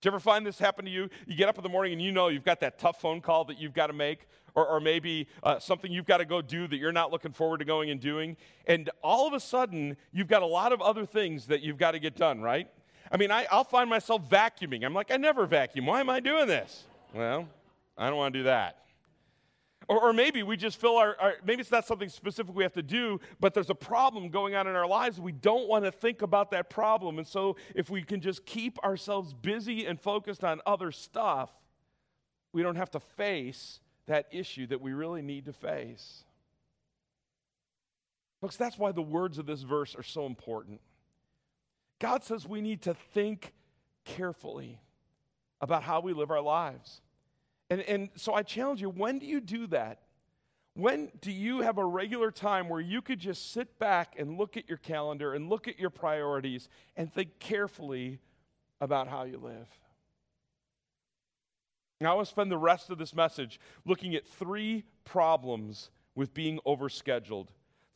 Do 0.01 0.07
you 0.07 0.11
ever 0.11 0.19
find 0.19 0.45
this 0.45 0.59
happen 0.59 0.85
to 0.85 0.91
you? 0.91 1.09
You 1.27 1.35
get 1.35 1.49
up 1.49 1.57
in 1.57 1.63
the 1.63 1.69
morning 1.69 1.91
and 1.91 2.01
you 2.01 2.11
know 2.13 2.29
you've 2.29 2.45
got 2.45 2.61
that 2.61 2.79
tough 2.79 3.01
phone 3.01 3.19
call 3.19 3.43
that 3.45 3.59
you've 3.59 3.73
got 3.73 3.87
to 3.87 3.93
make, 3.93 4.27
or, 4.55 4.65
or 4.65 4.79
maybe 4.79 5.27
uh, 5.43 5.59
something 5.59 5.91
you've 5.91 6.05
got 6.05 6.17
to 6.17 6.25
go 6.25 6.41
do 6.41 6.67
that 6.67 6.77
you're 6.77 6.91
not 6.91 7.11
looking 7.11 7.33
forward 7.33 7.57
to 7.57 7.65
going 7.65 7.89
and 7.89 7.99
doing, 7.99 8.37
and 8.67 8.91
all 9.03 9.27
of 9.27 9.33
a 9.33 9.39
sudden 9.39 9.97
you've 10.11 10.27
got 10.27 10.43
a 10.43 10.45
lot 10.45 10.71
of 10.71 10.81
other 10.81 11.05
things 11.05 11.47
that 11.47 11.61
you've 11.61 11.77
got 11.77 11.91
to 11.91 11.99
get 11.99 12.15
done, 12.15 12.41
right? 12.41 12.69
I 13.11 13.17
mean, 13.17 13.31
I, 13.31 13.47
I'll 13.51 13.63
find 13.63 13.89
myself 13.89 14.29
vacuuming. 14.29 14.85
I'm 14.85 14.93
like, 14.93 15.11
I 15.11 15.17
never 15.17 15.45
vacuum. 15.45 15.85
Why 15.85 15.99
am 15.99 16.09
I 16.09 16.19
doing 16.19 16.47
this? 16.47 16.83
Well, 17.13 17.47
I 17.97 18.07
don't 18.07 18.17
want 18.17 18.33
to 18.33 18.39
do 18.39 18.43
that. 18.43 18.77
Or, 19.87 19.99
or 19.99 20.13
maybe 20.13 20.43
we 20.43 20.55
just 20.55 20.79
fill 20.79 20.97
our, 20.97 21.15
our, 21.19 21.33
maybe 21.43 21.61
it's 21.61 21.71
not 21.71 21.87
something 21.87 22.09
specific 22.09 22.53
we 22.53 22.63
have 22.63 22.73
to 22.73 22.83
do, 22.83 23.19
but 23.39 23.55
there's 23.55 23.71
a 23.71 23.75
problem 23.75 24.29
going 24.29 24.53
on 24.53 24.67
in 24.67 24.75
our 24.75 24.87
lives. 24.87 25.19
We 25.19 25.31
don't 25.31 25.67
want 25.67 25.83
to 25.85 25.91
think 25.91 26.21
about 26.21 26.51
that 26.51 26.69
problem. 26.69 27.17
And 27.17 27.27
so 27.27 27.55
if 27.73 27.89
we 27.89 28.03
can 28.03 28.21
just 28.21 28.45
keep 28.45 28.77
ourselves 28.83 29.33
busy 29.33 29.87
and 29.87 29.99
focused 29.99 30.43
on 30.43 30.61
other 30.67 30.91
stuff, 30.91 31.49
we 32.53 32.61
don't 32.61 32.75
have 32.75 32.91
to 32.91 32.99
face 32.99 33.79
that 34.05 34.27
issue 34.31 34.67
that 34.67 34.79
we 34.79 34.93
really 34.93 35.23
need 35.23 35.45
to 35.45 35.53
face. 35.53 36.23
Folks, 38.41 38.55
that's 38.55 38.77
why 38.77 38.91
the 38.91 39.01
words 39.01 39.39
of 39.39 39.47
this 39.47 39.63
verse 39.63 39.95
are 39.95 40.03
so 40.03 40.27
important. 40.27 40.79
God 41.99 42.23
says 42.23 42.47
we 42.47 42.61
need 42.61 42.81
to 42.83 42.93
think 42.93 43.53
carefully 44.05 44.79
about 45.61 45.83
how 45.83 45.99
we 45.99 46.13
live 46.13 46.31
our 46.31 46.41
lives. 46.41 47.01
And, 47.69 47.81
and 47.81 48.09
so 48.15 48.33
I 48.33 48.43
challenge 48.43 48.81
you 48.81 48.89
when 48.89 49.19
do 49.19 49.25
you 49.25 49.41
do 49.41 49.67
that? 49.67 49.99
When 50.75 51.11
do 51.19 51.31
you 51.31 51.61
have 51.61 51.77
a 51.77 51.85
regular 51.85 52.31
time 52.31 52.69
where 52.69 52.79
you 52.79 53.01
could 53.01 53.19
just 53.19 53.51
sit 53.51 53.77
back 53.79 54.15
and 54.17 54.37
look 54.37 54.55
at 54.55 54.69
your 54.69 54.77
calendar 54.77 55.33
and 55.33 55.49
look 55.49 55.67
at 55.67 55.77
your 55.77 55.89
priorities 55.89 56.69
and 56.95 57.13
think 57.13 57.39
carefully 57.39 58.19
about 58.79 59.07
how 59.07 59.23
you 59.23 59.37
live? 59.37 59.67
Now, 61.99 62.13
I 62.13 62.15
want 62.15 62.27
to 62.27 62.31
spend 62.31 62.49
the 62.49 62.57
rest 62.57 62.89
of 62.89 62.97
this 62.97 63.13
message 63.13 63.59
looking 63.85 64.15
at 64.15 64.25
three 64.25 64.85
problems 65.03 65.89
with 66.15 66.33
being 66.33 66.59
overscheduled. 66.65 67.47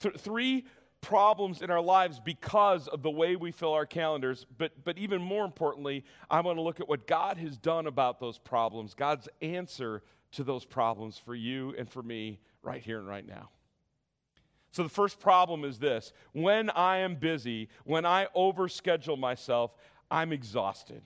Th- 0.02 0.16
three 0.18 0.66
problems 1.04 1.62
in 1.62 1.70
our 1.70 1.82
lives 1.82 2.20
because 2.20 2.88
of 2.88 3.04
the 3.04 3.12
way 3.12 3.36
we 3.36 3.52
fill 3.52 3.74
our 3.74 3.86
calendars. 3.86 4.48
But, 4.58 4.72
but 4.84 4.98
even 4.98 5.22
more 5.22 5.46
importantly, 5.46 6.04
I 6.32 6.42
want 6.42 6.58
to 6.58 6.62
look 6.64 6.80
at 6.80 6.90
what 6.90 7.06
God 7.06 7.38
has 7.38 7.58
done 7.58 7.86
about 7.86 8.20
those 8.20 8.40
problems, 8.40 8.96
God's 8.96 9.30
answer 9.42 10.02
to 10.32 10.44
those 10.44 10.66
problems 10.66 11.18
for 11.18 11.36
you 11.36 11.76
and 11.78 11.88
for 11.88 12.02
me 12.02 12.40
right 12.64 12.82
here 12.82 12.98
and 12.98 13.08
right 13.08 13.28
now. 13.28 13.50
So, 14.72 14.82
the 14.82 14.90
first 14.90 15.20
problem 15.20 15.64
is 15.64 15.78
this 15.78 16.14
when 16.32 16.72
I 16.72 16.98
am 16.98 17.16
busy, 17.16 17.70
when 17.84 18.06
I 18.08 18.26
overschedule 18.36 19.20
myself, 19.20 19.76
I'm 20.10 20.34
exhausted. 20.34 21.04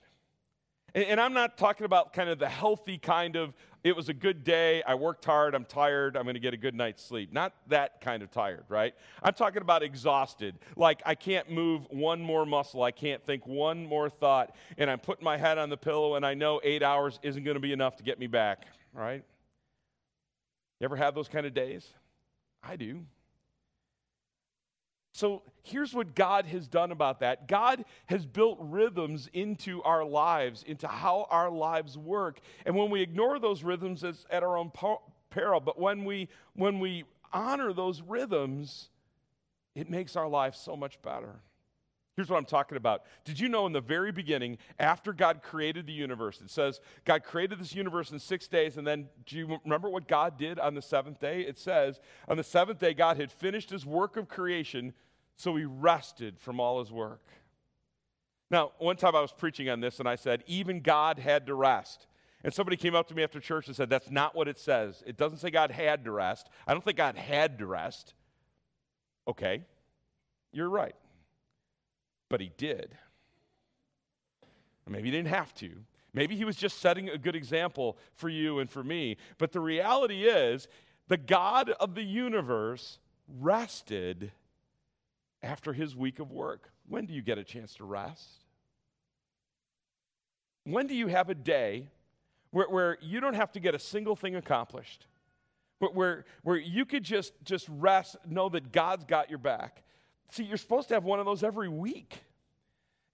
And, 0.98 1.06
and, 1.06 1.20
I'm 1.20 1.32
not 1.32 1.56
talking 1.56 1.84
about 1.84 2.12
kind 2.12 2.28
of 2.28 2.40
the 2.40 2.48
healthy 2.48 2.98
kind 2.98 3.36
of, 3.36 3.54
it 3.84 3.94
was 3.94 4.08
a 4.08 4.12
good 4.12 4.42
day, 4.42 4.82
I 4.82 4.96
worked 4.96 5.24
hard, 5.24 5.54
I'm 5.54 5.64
tired, 5.64 6.16
I'm 6.16 6.24
going 6.24 6.34
to 6.34 6.40
get 6.40 6.54
a 6.54 6.56
good 6.56 6.74
night's 6.74 7.04
sleep. 7.04 7.32
Not 7.32 7.54
that 7.68 8.00
kind 8.00 8.20
of 8.20 8.32
tired, 8.32 8.64
right? 8.68 8.92
I'm 9.22 9.34
talking 9.34 9.62
about 9.62 9.84
exhausted. 9.84 10.58
Like 10.74 11.00
I 11.06 11.14
can't 11.14 11.52
move 11.52 11.86
one 11.90 12.20
more 12.20 12.44
muscle, 12.44 12.82
I 12.82 12.90
can't 12.90 13.24
think 13.24 13.46
one 13.46 13.86
more 13.86 14.10
thought, 14.10 14.56
and 14.76 14.90
I'm 14.90 14.98
putting 14.98 15.24
my 15.24 15.36
head 15.36 15.56
on 15.56 15.70
the 15.70 15.76
pillow 15.76 16.16
and 16.16 16.26
I 16.26 16.34
know 16.34 16.60
eight 16.64 16.82
hours 16.82 17.20
isn't 17.22 17.44
going 17.44 17.54
to 17.54 17.60
be 17.60 17.72
enough 17.72 17.94
to 17.98 18.02
get 18.02 18.18
me 18.18 18.26
back, 18.26 18.66
right? 18.92 19.22
You 20.80 20.84
ever 20.84 20.96
have 20.96 21.14
those 21.14 21.28
kind 21.28 21.46
of 21.46 21.54
days? 21.54 21.86
I 22.60 22.74
do. 22.74 23.04
So 25.12 25.42
here's 25.68 25.94
what 25.94 26.14
God 26.14 26.46
has 26.46 26.66
done 26.66 26.92
about 26.92 27.20
that 27.20 27.48
God 27.48 27.84
has 28.06 28.26
built 28.26 28.58
rhythms 28.60 29.28
into 29.32 29.82
our 29.82 30.04
lives, 30.04 30.64
into 30.66 30.88
how 30.88 31.26
our 31.30 31.50
lives 31.50 31.96
work. 31.96 32.40
And 32.66 32.74
when 32.74 32.90
we 32.90 33.02
ignore 33.02 33.38
those 33.38 33.62
rhythms, 33.62 34.04
it's 34.04 34.26
at 34.30 34.42
our 34.42 34.56
own 34.56 34.72
peril. 35.30 35.60
But 35.60 35.78
when 35.78 36.04
we, 36.04 36.28
when 36.54 36.80
we 36.80 37.04
honor 37.32 37.72
those 37.72 38.00
rhythms, 38.02 38.88
it 39.74 39.88
makes 39.88 40.16
our 40.16 40.28
life 40.28 40.54
so 40.54 40.76
much 40.76 41.00
better. 41.02 41.40
Here's 42.16 42.28
what 42.28 42.38
I'm 42.38 42.46
talking 42.46 42.76
about. 42.76 43.04
Did 43.24 43.38
you 43.38 43.48
know 43.48 43.64
in 43.66 43.72
the 43.72 43.80
very 43.80 44.10
beginning, 44.10 44.58
after 44.80 45.12
God 45.12 45.40
created 45.40 45.86
the 45.86 45.92
universe, 45.92 46.40
it 46.40 46.50
says 46.50 46.80
God 47.04 47.22
created 47.22 47.60
this 47.60 47.76
universe 47.76 48.10
in 48.10 48.18
six 48.18 48.48
days, 48.48 48.76
and 48.76 48.84
then 48.84 49.08
do 49.24 49.36
you 49.36 49.60
remember 49.64 49.88
what 49.88 50.08
God 50.08 50.36
did 50.36 50.58
on 50.58 50.74
the 50.74 50.82
seventh 50.82 51.20
day? 51.20 51.42
It 51.42 51.60
says, 51.60 52.00
on 52.26 52.36
the 52.36 52.42
seventh 52.42 52.80
day, 52.80 52.92
God 52.92 53.18
had 53.18 53.30
finished 53.30 53.70
his 53.70 53.86
work 53.86 54.16
of 54.16 54.26
creation, 54.26 54.94
so 55.38 55.56
he 55.56 55.64
rested 55.64 56.38
from 56.38 56.60
all 56.60 56.80
his 56.80 56.92
work. 56.92 57.24
Now, 58.50 58.72
one 58.78 58.96
time 58.96 59.16
I 59.16 59.22
was 59.22 59.32
preaching 59.32 59.70
on 59.70 59.80
this, 59.80 59.98
and 59.98 60.08
I 60.08 60.16
said, 60.16 60.44
even 60.46 60.80
God 60.80 61.18
had 61.18 61.46
to 61.46 61.54
rest. 61.54 62.06
And 62.44 62.52
somebody 62.52 62.76
came 62.76 62.94
up 62.94 63.08
to 63.08 63.14
me 63.14 63.22
after 63.22 63.40
church 63.40 63.66
and 63.66 63.74
said, 63.74 63.90
That's 63.90 64.10
not 64.10 64.36
what 64.36 64.46
it 64.46 64.60
says. 64.60 65.02
It 65.06 65.16
doesn't 65.16 65.38
say 65.38 65.50
God 65.50 65.72
had 65.72 66.04
to 66.04 66.12
rest. 66.12 66.48
I 66.66 66.72
don't 66.72 66.84
think 66.84 66.96
God 66.96 67.16
had 67.16 67.58
to 67.58 67.66
rest. 67.66 68.14
Okay, 69.26 69.62
you're 70.52 70.70
right 70.70 70.94
but 72.28 72.40
he 72.40 72.50
did. 72.56 72.96
maybe 74.88 75.10
he 75.10 75.10
didn't 75.10 75.28
have 75.28 75.54
to. 75.54 75.70
Maybe 76.14 76.36
he 76.36 76.44
was 76.44 76.56
just 76.56 76.80
setting 76.80 77.10
a 77.10 77.18
good 77.18 77.36
example 77.36 77.98
for 78.14 78.28
you 78.28 78.58
and 78.58 78.70
for 78.70 78.82
me. 78.82 79.16
But 79.36 79.52
the 79.52 79.60
reality 79.60 80.24
is, 80.24 80.66
the 81.08 81.18
God 81.18 81.70
of 81.70 81.94
the 81.94 82.02
universe 82.02 82.98
rested 83.38 84.32
after 85.42 85.72
his 85.72 85.94
week 85.94 86.18
of 86.18 86.30
work. 86.30 86.70
When 86.88 87.06
do 87.06 87.14
you 87.14 87.22
get 87.22 87.38
a 87.38 87.44
chance 87.44 87.74
to 87.76 87.84
rest? 87.84 88.44
When 90.64 90.86
do 90.86 90.94
you 90.94 91.06
have 91.06 91.30
a 91.30 91.34
day 91.34 91.88
where, 92.50 92.68
where 92.68 92.98
you 93.00 93.20
don't 93.20 93.34
have 93.34 93.52
to 93.52 93.60
get 93.60 93.74
a 93.74 93.78
single 93.78 94.16
thing 94.16 94.36
accomplished? 94.36 95.06
Where, 95.78 95.90
where, 95.90 96.24
where 96.42 96.56
you 96.56 96.84
could 96.84 97.04
just, 97.04 97.32
just 97.44 97.66
rest, 97.68 98.16
know 98.28 98.48
that 98.48 98.72
God's 98.72 99.04
got 99.04 99.30
your 99.30 99.38
back. 99.38 99.82
See, 100.30 100.44
you're 100.44 100.58
supposed 100.58 100.88
to 100.88 100.94
have 100.94 101.04
one 101.04 101.20
of 101.20 101.26
those 101.26 101.42
every 101.42 101.68
week. 101.68 102.22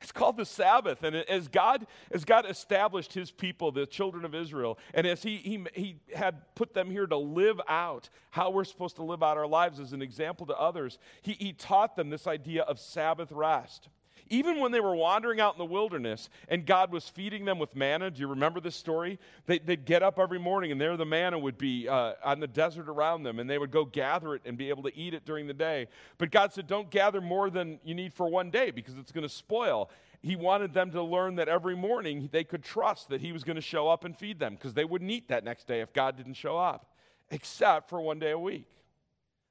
It's 0.05 0.13
called 0.13 0.37
the 0.37 0.45
Sabbath. 0.45 1.03
And 1.03 1.17
as 1.17 1.49
God, 1.49 1.87
as 2.11 2.27
God 2.27 2.45
established 2.47 3.15
his 3.15 3.31
people, 3.31 3.73
the 3.73 3.87
children 3.87 4.27
of 4.27 4.35
Israel, 4.35 4.79
and 4.93 5.07
as 5.07 5.23
he, 5.23 5.39
he, 5.39 5.65
he 5.73 5.97
had 6.15 6.43
put 6.55 6.75
them 6.75 6.91
here 6.91 7.07
to 7.07 7.17
live 7.17 7.59
out 7.71 8.11
how 8.31 8.51
we're 8.51 8.65
supposed 8.65 8.97
to 8.97 9.03
live 9.03 9.23
out 9.23 9.39
our 9.39 9.47
lives 9.47 9.81
as 9.81 9.95
an 9.95 10.03
example 10.03 10.45
to 10.45 10.57
others, 10.59 10.99
he, 11.23 11.33
he 11.33 11.55
taught 11.55 11.97
them 11.97 12.11
this 12.11 12.27
idea 12.27 12.65
of 12.65 12.79
Sabbath 12.79 13.33
rest. 13.33 13.89
Even 14.31 14.59
when 14.59 14.73
they 14.73 14.81
were 14.81 14.95
wandering 14.97 15.41
out 15.41 15.55
in 15.55 15.59
the 15.59 15.65
wilderness 15.65 16.31
and 16.49 16.65
God 16.65 16.91
was 16.91 17.09
feeding 17.09 17.45
them 17.45 17.59
with 17.59 17.77
manna, 17.77 18.11
do 18.11 18.21
you 18.21 18.29
remember 18.29 18.59
this 18.59 18.75
story? 18.75 19.19
They, 19.47 19.61
would 19.67 19.85
get 19.85 20.03
up 20.03 20.19
every 20.19 20.39
morning 20.39 20.73
and 20.73 20.81
there 20.81 20.97
the 20.97 21.05
manna 21.05 21.39
would 21.39 21.59
be 21.59 21.89
uh, 21.89 22.15
on 22.25 22.41
the 22.41 22.47
desert 22.47 22.89
around 22.89 23.25
them 23.25 23.39
and 23.39 23.49
they 23.49 23.59
would 23.59 23.71
go 23.71 23.85
gather 23.85 24.35
it 24.35 24.43
and 24.45 24.57
be 24.57 24.71
able 24.71 24.83
to 24.85 24.97
eat 24.97 25.13
it 25.15 25.27
during 25.27 25.47
the 25.47 25.55
day. 25.55 25.89
But 26.17 26.31
God 26.31 26.53
said, 26.53 26.67
Don't 26.67 26.91
gather 26.91 27.21
more 27.21 27.51
than 27.51 27.79
you 27.85 27.95
need 27.95 28.15
for 28.15 28.27
one 28.29 28.51
day 28.51 28.71
because 28.71 28.97
it's 28.97 29.13
going 29.13 29.23
to 29.23 29.35
spoil. 29.35 29.91
He 30.23 30.37
wanted 30.37 30.73
them 30.73 30.91
to 30.93 31.03
learn 31.03 31.35
that 31.37 31.49
every 31.49 31.77
morning 31.77 32.31
they 32.33 32.45
could 32.45 32.63
trust 32.63 33.11
that 33.11 33.21
He 33.21 33.33
was 33.33 33.45
going 33.45 33.57
to 33.57 33.63
show 33.63 33.89
up 33.89 34.05
and 34.05 34.17
feed 34.17 34.39
them 34.39 34.55
because 34.55 34.73
they 34.73 34.87
wouldn't 34.87 35.11
eat 35.11 35.29
that 35.29 35.45
next 35.45 35.67
day 35.67 35.83
if 35.83 35.93
God 35.93 36.17
didn't 36.17 36.35
show 36.35 36.57
up, 36.57 36.95
except 37.31 37.91
for 37.91 38.01
one 38.01 38.19
day 38.19 38.31
a 38.31 38.39
week. 38.39 38.67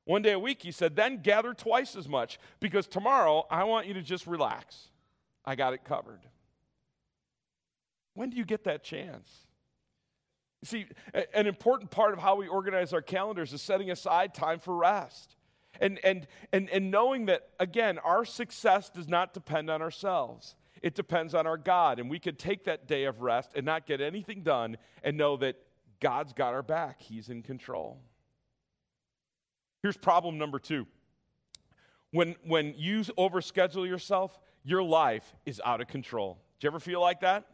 One 0.05 0.21
day 0.21 0.33
a 0.33 0.39
week, 0.39 0.61
he 0.61 0.71
said, 0.71 0.95
then 0.95 1.21
gather 1.21 1.53
twice 1.53 1.95
as 1.95 2.09
much 2.09 2.39
because 2.59 2.87
tomorrow 2.87 3.45
I 3.49 3.63
want 3.63 3.87
you 3.87 3.93
to 3.93 4.01
just 4.01 4.27
relax. 4.27 4.89
I 5.45 5.55
got 5.55 5.73
it 5.73 5.85
covered. 5.85 6.21
When 8.13 8.29
do 8.29 8.37
you 8.37 8.45
get 8.45 8.65
that 8.65 8.83
chance? 8.83 9.29
See, 10.63 10.85
an 11.33 11.47
important 11.47 11.91
part 11.91 12.13
of 12.13 12.19
how 12.19 12.35
we 12.35 12.47
organize 12.47 12.93
our 12.93 13.01
calendars 13.01 13.53
is 13.53 13.61
setting 13.61 13.91
aside 13.91 14.33
time 14.33 14.59
for 14.59 14.75
rest. 14.75 15.35
And, 15.81 15.99
and, 16.03 16.27
and, 16.51 16.69
and 16.69 16.91
knowing 16.91 17.25
that, 17.25 17.49
again, 17.59 17.97
our 17.99 18.23
success 18.23 18.89
does 18.89 19.07
not 19.07 19.33
depend 19.33 19.69
on 19.69 19.81
ourselves. 19.81 20.55
It 20.81 20.95
depends 20.95 21.33
on 21.33 21.47
our 21.47 21.57
God. 21.57 21.99
And 21.99 22.09
we 22.09 22.19
could 22.19 22.37
take 22.37 22.65
that 22.65 22.87
day 22.87 23.05
of 23.05 23.21
rest 23.21 23.51
and 23.55 23.65
not 23.65 23.87
get 23.87 23.99
anything 23.99 24.43
done 24.43 24.77
and 25.01 25.17
know 25.17 25.37
that 25.37 25.55
God's 25.99 26.33
got 26.33 26.53
our 26.53 26.63
back. 26.63 27.01
He's 27.01 27.29
in 27.29 27.41
control. 27.41 27.99
Here's 29.83 29.97
problem 29.97 30.37
number 30.37 30.59
two. 30.59 30.87
When, 32.11 32.35
when 32.45 32.73
you 32.77 33.01
overschedule 33.01 33.85
yourself, 33.85 34.39
your 34.63 34.81
life 34.81 35.35
is 35.45 35.61
out 35.65 35.81
of 35.81 35.89
control. 35.89 36.39
Do 36.59 36.65
you 36.65 36.69
ever 36.69 36.79
feel 36.79 37.01
like 37.01 37.19
that? 37.19 37.45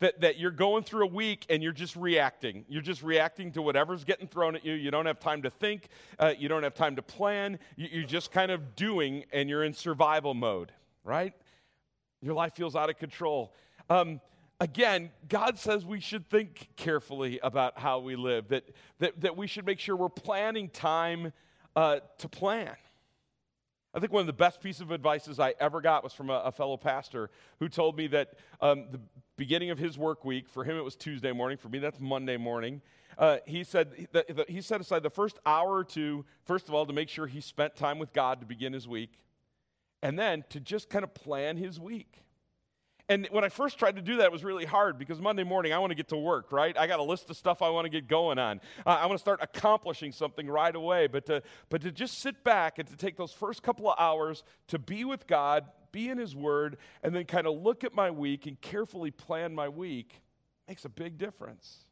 That, 0.00 0.20
that 0.22 0.36
you're 0.36 0.50
going 0.50 0.82
through 0.82 1.04
a 1.04 1.10
week 1.10 1.46
and 1.48 1.62
you're 1.62 1.72
just 1.72 1.94
reacting. 1.94 2.64
You're 2.68 2.82
just 2.82 3.04
reacting 3.04 3.52
to 3.52 3.62
whatever's 3.62 4.02
getting 4.02 4.26
thrown 4.26 4.56
at 4.56 4.64
you. 4.64 4.72
You 4.72 4.90
don't 4.90 5.06
have 5.06 5.20
time 5.20 5.42
to 5.42 5.50
think. 5.50 5.88
Uh, 6.18 6.34
you 6.36 6.48
don't 6.48 6.64
have 6.64 6.74
time 6.74 6.96
to 6.96 7.02
plan. 7.02 7.58
You, 7.76 7.88
you're 7.92 8.04
just 8.04 8.32
kind 8.32 8.50
of 8.50 8.74
doing 8.74 9.24
and 9.32 9.48
you're 9.48 9.62
in 9.62 9.72
survival 9.72 10.34
mode, 10.34 10.72
right? 11.04 11.34
Your 12.20 12.34
life 12.34 12.54
feels 12.54 12.74
out 12.74 12.90
of 12.90 12.98
control. 12.98 13.54
Um, 13.88 14.20
again, 14.60 15.10
God 15.28 15.56
says 15.56 15.86
we 15.86 16.00
should 16.00 16.28
think 16.28 16.68
carefully 16.76 17.38
about 17.44 17.78
how 17.78 18.00
we 18.00 18.16
live, 18.16 18.48
that, 18.48 18.64
that, 18.98 19.20
that 19.20 19.36
we 19.36 19.46
should 19.46 19.64
make 19.64 19.78
sure 19.78 19.94
we're 19.94 20.08
planning 20.08 20.68
time 20.68 21.32
uh, 21.76 22.00
to 22.18 22.28
plan. 22.28 22.74
I 23.94 24.00
think 24.00 24.12
one 24.12 24.20
of 24.20 24.26
the 24.26 24.32
best 24.32 24.60
pieces 24.60 24.82
of 24.82 24.90
advice 24.90 25.26
I 25.38 25.54
ever 25.60 25.80
got 25.80 26.04
was 26.04 26.12
from 26.12 26.28
a, 26.28 26.40
a 26.46 26.52
fellow 26.52 26.76
pastor 26.76 27.30
who 27.60 27.68
told 27.68 27.96
me 27.96 28.08
that 28.08 28.34
um, 28.60 28.86
the 28.90 29.00
beginning 29.36 29.70
of 29.70 29.78
his 29.78 29.96
work 29.96 30.24
week, 30.24 30.48
for 30.48 30.64
him 30.64 30.76
it 30.76 30.84
was 30.84 30.96
Tuesday 30.96 31.32
morning, 31.32 31.56
for 31.56 31.68
me 31.68 31.78
that's 31.78 32.00
Monday 32.00 32.36
morning. 32.36 32.82
Uh, 33.16 33.38
he 33.46 33.64
said 33.64 34.08
that 34.12 34.50
he 34.50 34.60
set 34.60 34.80
aside 34.80 35.02
the 35.02 35.08
first 35.08 35.38
hour 35.46 35.76
or 35.76 35.84
two, 35.84 36.26
first 36.44 36.68
of 36.68 36.74
all, 36.74 36.84
to 36.84 36.92
make 36.92 37.08
sure 37.08 37.26
he 37.26 37.40
spent 37.40 37.74
time 37.74 37.98
with 37.98 38.12
God 38.12 38.40
to 38.40 38.46
begin 38.46 38.74
his 38.74 38.86
week, 38.86 39.12
and 40.02 40.18
then 40.18 40.44
to 40.50 40.60
just 40.60 40.90
kind 40.90 41.02
of 41.02 41.14
plan 41.14 41.56
his 41.56 41.80
week. 41.80 42.20
And 43.08 43.28
when 43.30 43.44
I 43.44 43.48
first 43.48 43.78
tried 43.78 43.96
to 43.96 44.02
do 44.02 44.16
that, 44.16 44.24
it 44.24 44.32
was 44.32 44.42
really 44.42 44.64
hard 44.64 44.98
because 44.98 45.20
Monday 45.20 45.44
morning 45.44 45.72
I 45.72 45.78
want 45.78 45.92
to 45.92 45.94
get 45.94 46.08
to 46.08 46.16
work, 46.16 46.50
right? 46.50 46.76
I 46.76 46.88
got 46.88 46.98
a 46.98 47.04
list 47.04 47.30
of 47.30 47.36
stuff 47.36 47.62
I 47.62 47.70
want 47.70 47.84
to 47.84 47.88
get 47.88 48.08
going 48.08 48.38
on. 48.38 48.60
Uh, 48.84 48.90
I 48.90 49.06
want 49.06 49.16
to 49.16 49.20
start 49.20 49.38
accomplishing 49.40 50.10
something 50.10 50.48
right 50.48 50.74
away. 50.74 51.06
But 51.06 51.26
to, 51.26 51.42
but 51.68 51.82
to 51.82 51.92
just 51.92 52.18
sit 52.18 52.42
back 52.42 52.80
and 52.80 52.88
to 52.88 52.96
take 52.96 53.16
those 53.16 53.32
first 53.32 53.62
couple 53.62 53.88
of 53.88 53.94
hours 53.98 54.42
to 54.68 54.80
be 54.80 55.04
with 55.04 55.28
God, 55.28 55.66
be 55.92 56.08
in 56.08 56.18
His 56.18 56.34
Word, 56.34 56.78
and 57.04 57.14
then 57.14 57.24
kind 57.26 57.46
of 57.46 57.62
look 57.62 57.84
at 57.84 57.94
my 57.94 58.10
week 58.10 58.46
and 58.46 58.60
carefully 58.60 59.12
plan 59.12 59.54
my 59.54 59.68
week 59.68 60.20
makes 60.66 60.84
a 60.84 60.88
big 60.88 61.16
difference. 61.16 61.84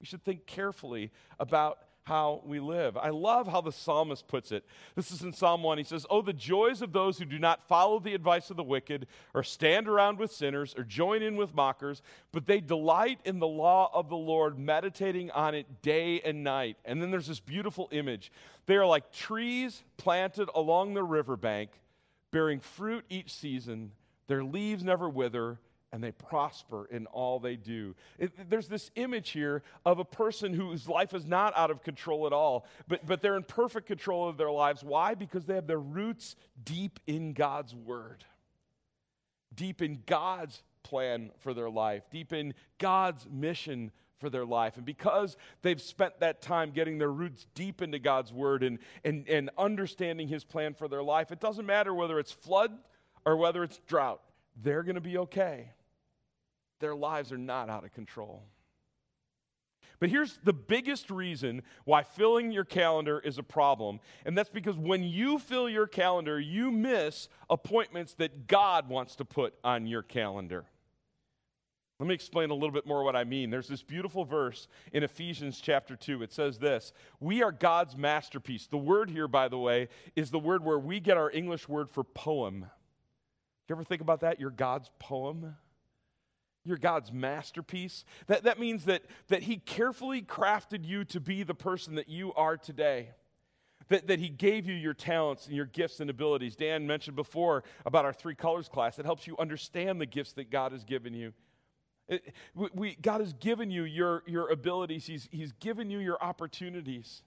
We 0.00 0.06
should 0.06 0.24
think 0.24 0.46
carefully 0.46 1.10
about 1.38 1.78
how 2.04 2.42
we 2.44 2.58
live. 2.58 2.96
I 2.96 3.10
love 3.10 3.46
how 3.46 3.60
the 3.60 3.70
psalmist 3.70 4.26
puts 4.26 4.50
it. 4.50 4.64
This 4.96 5.12
is 5.12 5.22
in 5.22 5.32
Psalm 5.32 5.62
1. 5.62 5.78
He 5.78 5.84
says, 5.84 6.04
Oh, 6.10 6.20
the 6.20 6.32
joys 6.32 6.82
of 6.82 6.92
those 6.92 7.18
who 7.18 7.24
do 7.24 7.38
not 7.38 7.66
follow 7.68 8.00
the 8.00 8.14
advice 8.14 8.50
of 8.50 8.56
the 8.56 8.64
wicked, 8.64 9.06
or 9.34 9.42
stand 9.42 9.88
around 9.88 10.18
with 10.18 10.32
sinners, 10.32 10.74
or 10.76 10.82
join 10.82 11.22
in 11.22 11.36
with 11.36 11.54
mockers, 11.54 12.02
but 12.32 12.46
they 12.46 12.60
delight 12.60 13.20
in 13.24 13.38
the 13.38 13.46
law 13.46 13.90
of 13.94 14.08
the 14.08 14.16
Lord, 14.16 14.58
meditating 14.58 15.30
on 15.30 15.54
it 15.54 15.82
day 15.82 16.20
and 16.20 16.42
night. 16.42 16.76
And 16.84 17.00
then 17.00 17.10
there's 17.10 17.28
this 17.28 17.40
beautiful 17.40 17.88
image. 17.92 18.32
They 18.66 18.76
are 18.76 18.86
like 18.86 19.12
trees 19.12 19.84
planted 19.96 20.48
along 20.54 20.94
the 20.94 21.04
riverbank, 21.04 21.70
bearing 22.32 22.60
fruit 22.60 23.04
each 23.08 23.32
season. 23.32 23.92
Their 24.26 24.42
leaves 24.42 24.82
never 24.82 25.08
wither 25.08 25.58
and 25.92 26.02
they 26.02 26.12
prosper 26.12 26.88
in 26.90 27.06
all 27.06 27.38
they 27.38 27.54
do. 27.54 27.94
It, 28.18 28.48
there's 28.48 28.66
this 28.66 28.90
image 28.96 29.30
here 29.30 29.62
of 29.84 29.98
a 29.98 30.04
person 30.04 30.54
whose 30.54 30.88
life 30.88 31.12
is 31.12 31.26
not 31.26 31.52
out 31.56 31.70
of 31.70 31.82
control 31.82 32.26
at 32.26 32.32
all, 32.32 32.66
but, 32.88 33.06
but 33.06 33.20
they're 33.20 33.36
in 33.36 33.42
perfect 33.42 33.86
control 33.86 34.28
of 34.28 34.38
their 34.38 34.50
lives. 34.50 34.82
Why? 34.82 35.14
Because 35.14 35.44
they 35.44 35.54
have 35.54 35.66
their 35.66 35.78
roots 35.78 36.34
deep 36.64 36.98
in 37.06 37.34
God's 37.34 37.74
Word, 37.74 38.24
deep 39.54 39.82
in 39.82 40.02
God's 40.06 40.62
plan 40.82 41.30
for 41.40 41.52
their 41.52 41.70
life, 41.70 42.04
deep 42.10 42.32
in 42.32 42.54
God's 42.78 43.28
mission 43.30 43.92
for 44.18 44.30
their 44.30 44.46
life. 44.46 44.78
And 44.78 44.86
because 44.86 45.36
they've 45.60 45.80
spent 45.80 46.20
that 46.20 46.40
time 46.40 46.70
getting 46.70 46.96
their 46.96 47.12
roots 47.12 47.46
deep 47.54 47.82
into 47.82 47.98
God's 47.98 48.32
Word 48.32 48.62
and, 48.62 48.78
and, 49.04 49.28
and 49.28 49.50
understanding 49.58 50.26
His 50.26 50.42
plan 50.42 50.72
for 50.72 50.88
their 50.88 51.02
life, 51.02 51.30
it 51.32 51.40
doesn't 51.40 51.66
matter 51.66 51.92
whether 51.92 52.18
it's 52.18 52.32
flood 52.32 52.72
or 53.26 53.36
whether 53.36 53.62
it's 53.62 53.78
drought, 53.86 54.22
they're 54.62 54.82
going 54.82 54.94
to 54.94 55.00
be 55.02 55.18
okay 55.18 55.68
their 56.82 56.94
lives 56.94 57.32
are 57.32 57.38
not 57.38 57.70
out 57.70 57.84
of 57.84 57.92
control. 57.92 58.42
But 60.00 60.10
here's 60.10 60.36
the 60.42 60.52
biggest 60.52 61.12
reason 61.12 61.62
why 61.84 62.02
filling 62.02 62.50
your 62.50 62.64
calendar 62.64 63.20
is 63.20 63.38
a 63.38 63.42
problem, 63.42 64.00
and 64.26 64.36
that's 64.36 64.50
because 64.50 64.76
when 64.76 65.04
you 65.04 65.38
fill 65.38 65.68
your 65.68 65.86
calendar, 65.86 66.40
you 66.40 66.72
miss 66.72 67.28
appointments 67.48 68.14
that 68.14 68.48
God 68.48 68.88
wants 68.88 69.14
to 69.16 69.24
put 69.24 69.54
on 69.62 69.86
your 69.86 70.02
calendar. 70.02 70.64
Let 72.00 72.08
me 72.08 72.14
explain 72.16 72.50
a 72.50 72.54
little 72.54 72.72
bit 72.72 72.84
more 72.84 73.04
what 73.04 73.14
I 73.14 73.22
mean. 73.22 73.48
There's 73.48 73.68
this 73.68 73.84
beautiful 73.84 74.24
verse 74.24 74.66
in 74.92 75.04
Ephesians 75.04 75.60
chapter 75.60 75.94
2. 75.94 76.24
It 76.24 76.32
says 76.32 76.58
this 76.58 76.92
We 77.20 77.44
are 77.44 77.52
God's 77.52 77.96
masterpiece. 77.96 78.66
The 78.66 78.78
word 78.78 79.08
here, 79.08 79.28
by 79.28 79.46
the 79.46 79.58
way, 79.58 79.86
is 80.16 80.32
the 80.32 80.38
word 80.40 80.64
where 80.64 80.80
we 80.80 80.98
get 80.98 81.16
our 81.16 81.30
English 81.30 81.68
word 81.68 81.88
for 81.88 82.02
poem. 82.02 82.62
Do 82.62 82.66
you 83.68 83.76
ever 83.76 83.84
think 83.84 84.00
about 84.00 84.22
that? 84.22 84.40
You're 84.40 84.50
God's 84.50 84.90
poem? 84.98 85.54
You're 86.64 86.76
God's 86.76 87.12
masterpiece. 87.12 88.04
That, 88.28 88.44
that 88.44 88.58
means 88.58 88.84
that, 88.84 89.02
that 89.28 89.42
He 89.42 89.56
carefully 89.56 90.22
crafted 90.22 90.86
you 90.86 91.04
to 91.06 91.20
be 91.20 91.42
the 91.42 91.54
person 91.54 91.96
that 91.96 92.08
you 92.08 92.32
are 92.34 92.56
today. 92.56 93.10
that, 93.88 94.06
that 94.06 94.18
He 94.18 94.28
gave 94.28 94.66
you 94.66 94.74
your 94.74 94.94
talents 94.94 95.46
and 95.46 95.56
your 95.56 95.66
gifts 95.66 96.00
and 96.00 96.08
abilities. 96.08 96.56
Dan 96.56 96.86
mentioned 96.86 97.16
before 97.16 97.64
about 97.84 98.04
our 98.04 98.12
three 98.12 98.34
colors 98.34 98.68
class. 98.68 98.98
It 98.98 99.04
helps 99.04 99.26
you 99.26 99.36
understand 99.38 100.00
the 100.00 100.06
gifts 100.06 100.32
that 100.34 100.50
God 100.50 100.72
has 100.72 100.84
given 100.84 101.14
you. 101.14 101.32
It, 102.08 102.34
we, 102.54 102.96
God 103.00 103.20
has 103.20 103.32
given 103.32 103.70
you 103.70 103.84
your, 103.84 104.22
your 104.26 104.50
abilities, 104.50 105.06
he's, 105.06 105.28
he's 105.30 105.52
given 105.52 105.90
you 105.90 105.98
your 105.98 106.22
opportunities. 106.22 107.22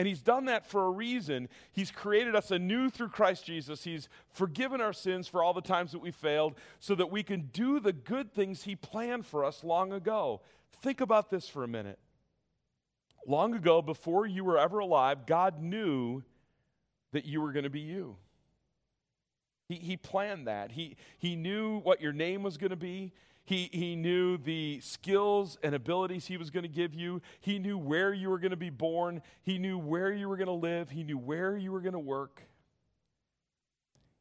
And 0.00 0.08
He's 0.08 0.22
done 0.22 0.46
that 0.46 0.64
for 0.64 0.86
a 0.86 0.90
reason. 0.90 1.50
He's 1.72 1.90
created 1.90 2.34
us 2.34 2.50
anew 2.50 2.88
through 2.88 3.10
Christ 3.10 3.44
Jesus. 3.44 3.84
He's 3.84 4.08
forgiven 4.32 4.80
our 4.80 4.94
sins 4.94 5.28
for 5.28 5.42
all 5.42 5.52
the 5.52 5.60
times 5.60 5.92
that 5.92 5.98
we 5.98 6.10
failed 6.10 6.54
so 6.78 6.94
that 6.94 7.10
we 7.10 7.22
can 7.22 7.50
do 7.52 7.78
the 7.80 7.92
good 7.92 8.32
things 8.32 8.62
He 8.62 8.74
planned 8.74 9.26
for 9.26 9.44
us 9.44 9.62
long 9.62 9.92
ago. 9.92 10.40
Think 10.80 11.02
about 11.02 11.28
this 11.28 11.50
for 11.50 11.64
a 11.64 11.68
minute. 11.68 11.98
Long 13.26 13.54
ago, 13.54 13.82
before 13.82 14.24
you 14.24 14.42
were 14.42 14.56
ever 14.56 14.78
alive, 14.78 15.26
God 15.26 15.60
knew 15.60 16.22
that 17.12 17.26
you 17.26 17.42
were 17.42 17.52
going 17.52 17.64
to 17.64 17.68
be 17.68 17.80
you. 17.80 18.16
He, 19.68 19.74
he 19.74 19.96
planned 19.98 20.46
that. 20.46 20.72
He, 20.72 20.96
he 21.18 21.36
knew 21.36 21.78
what 21.80 22.00
your 22.00 22.14
name 22.14 22.42
was 22.42 22.56
going 22.56 22.70
to 22.70 22.74
be. 22.76 23.12
He, 23.44 23.68
he 23.72 23.96
knew 23.96 24.36
the 24.36 24.80
skills 24.80 25.58
and 25.62 25.74
abilities 25.74 26.26
he 26.26 26.36
was 26.36 26.50
going 26.50 26.62
to 26.62 26.68
give 26.68 26.94
you. 26.94 27.20
He 27.40 27.58
knew 27.58 27.76
where 27.76 28.12
you 28.12 28.30
were 28.30 28.38
going 28.38 28.50
to 28.50 28.56
be 28.56 28.70
born. 28.70 29.22
He 29.42 29.58
knew 29.58 29.78
where 29.78 30.12
you 30.12 30.28
were 30.28 30.36
going 30.36 30.46
to 30.46 30.52
live. 30.52 30.90
He 30.90 31.02
knew 31.02 31.18
where 31.18 31.56
you 31.56 31.72
were 31.72 31.80
going 31.80 31.94
to 31.94 31.98
work. 31.98 32.42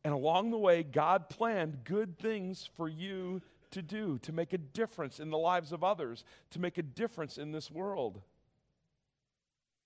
And 0.04 0.14
along 0.14 0.52
the 0.52 0.58
way, 0.58 0.84
God 0.84 1.30
planned 1.30 1.84
good 1.84 2.18
things 2.18 2.70
for 2.76 2.88
you 2.88 3.42
to 3.72 3.82
do, 3.82 4.18
to 4.20 4.32
make 4.32 4.54
a 4.54 4.58
difference 4.58 5.20
in 5.20 5.30
the 5.30 5.38
lives 5.38 5.72
of 5.72 5.84
others, 5.84 6.24
to 6.52 6.60
make 6.60 6.78
a 6.78 6.84
difference 6.84 7.38
in 7.38 7.52
this 7.52 7.70
world. 7.70 8.22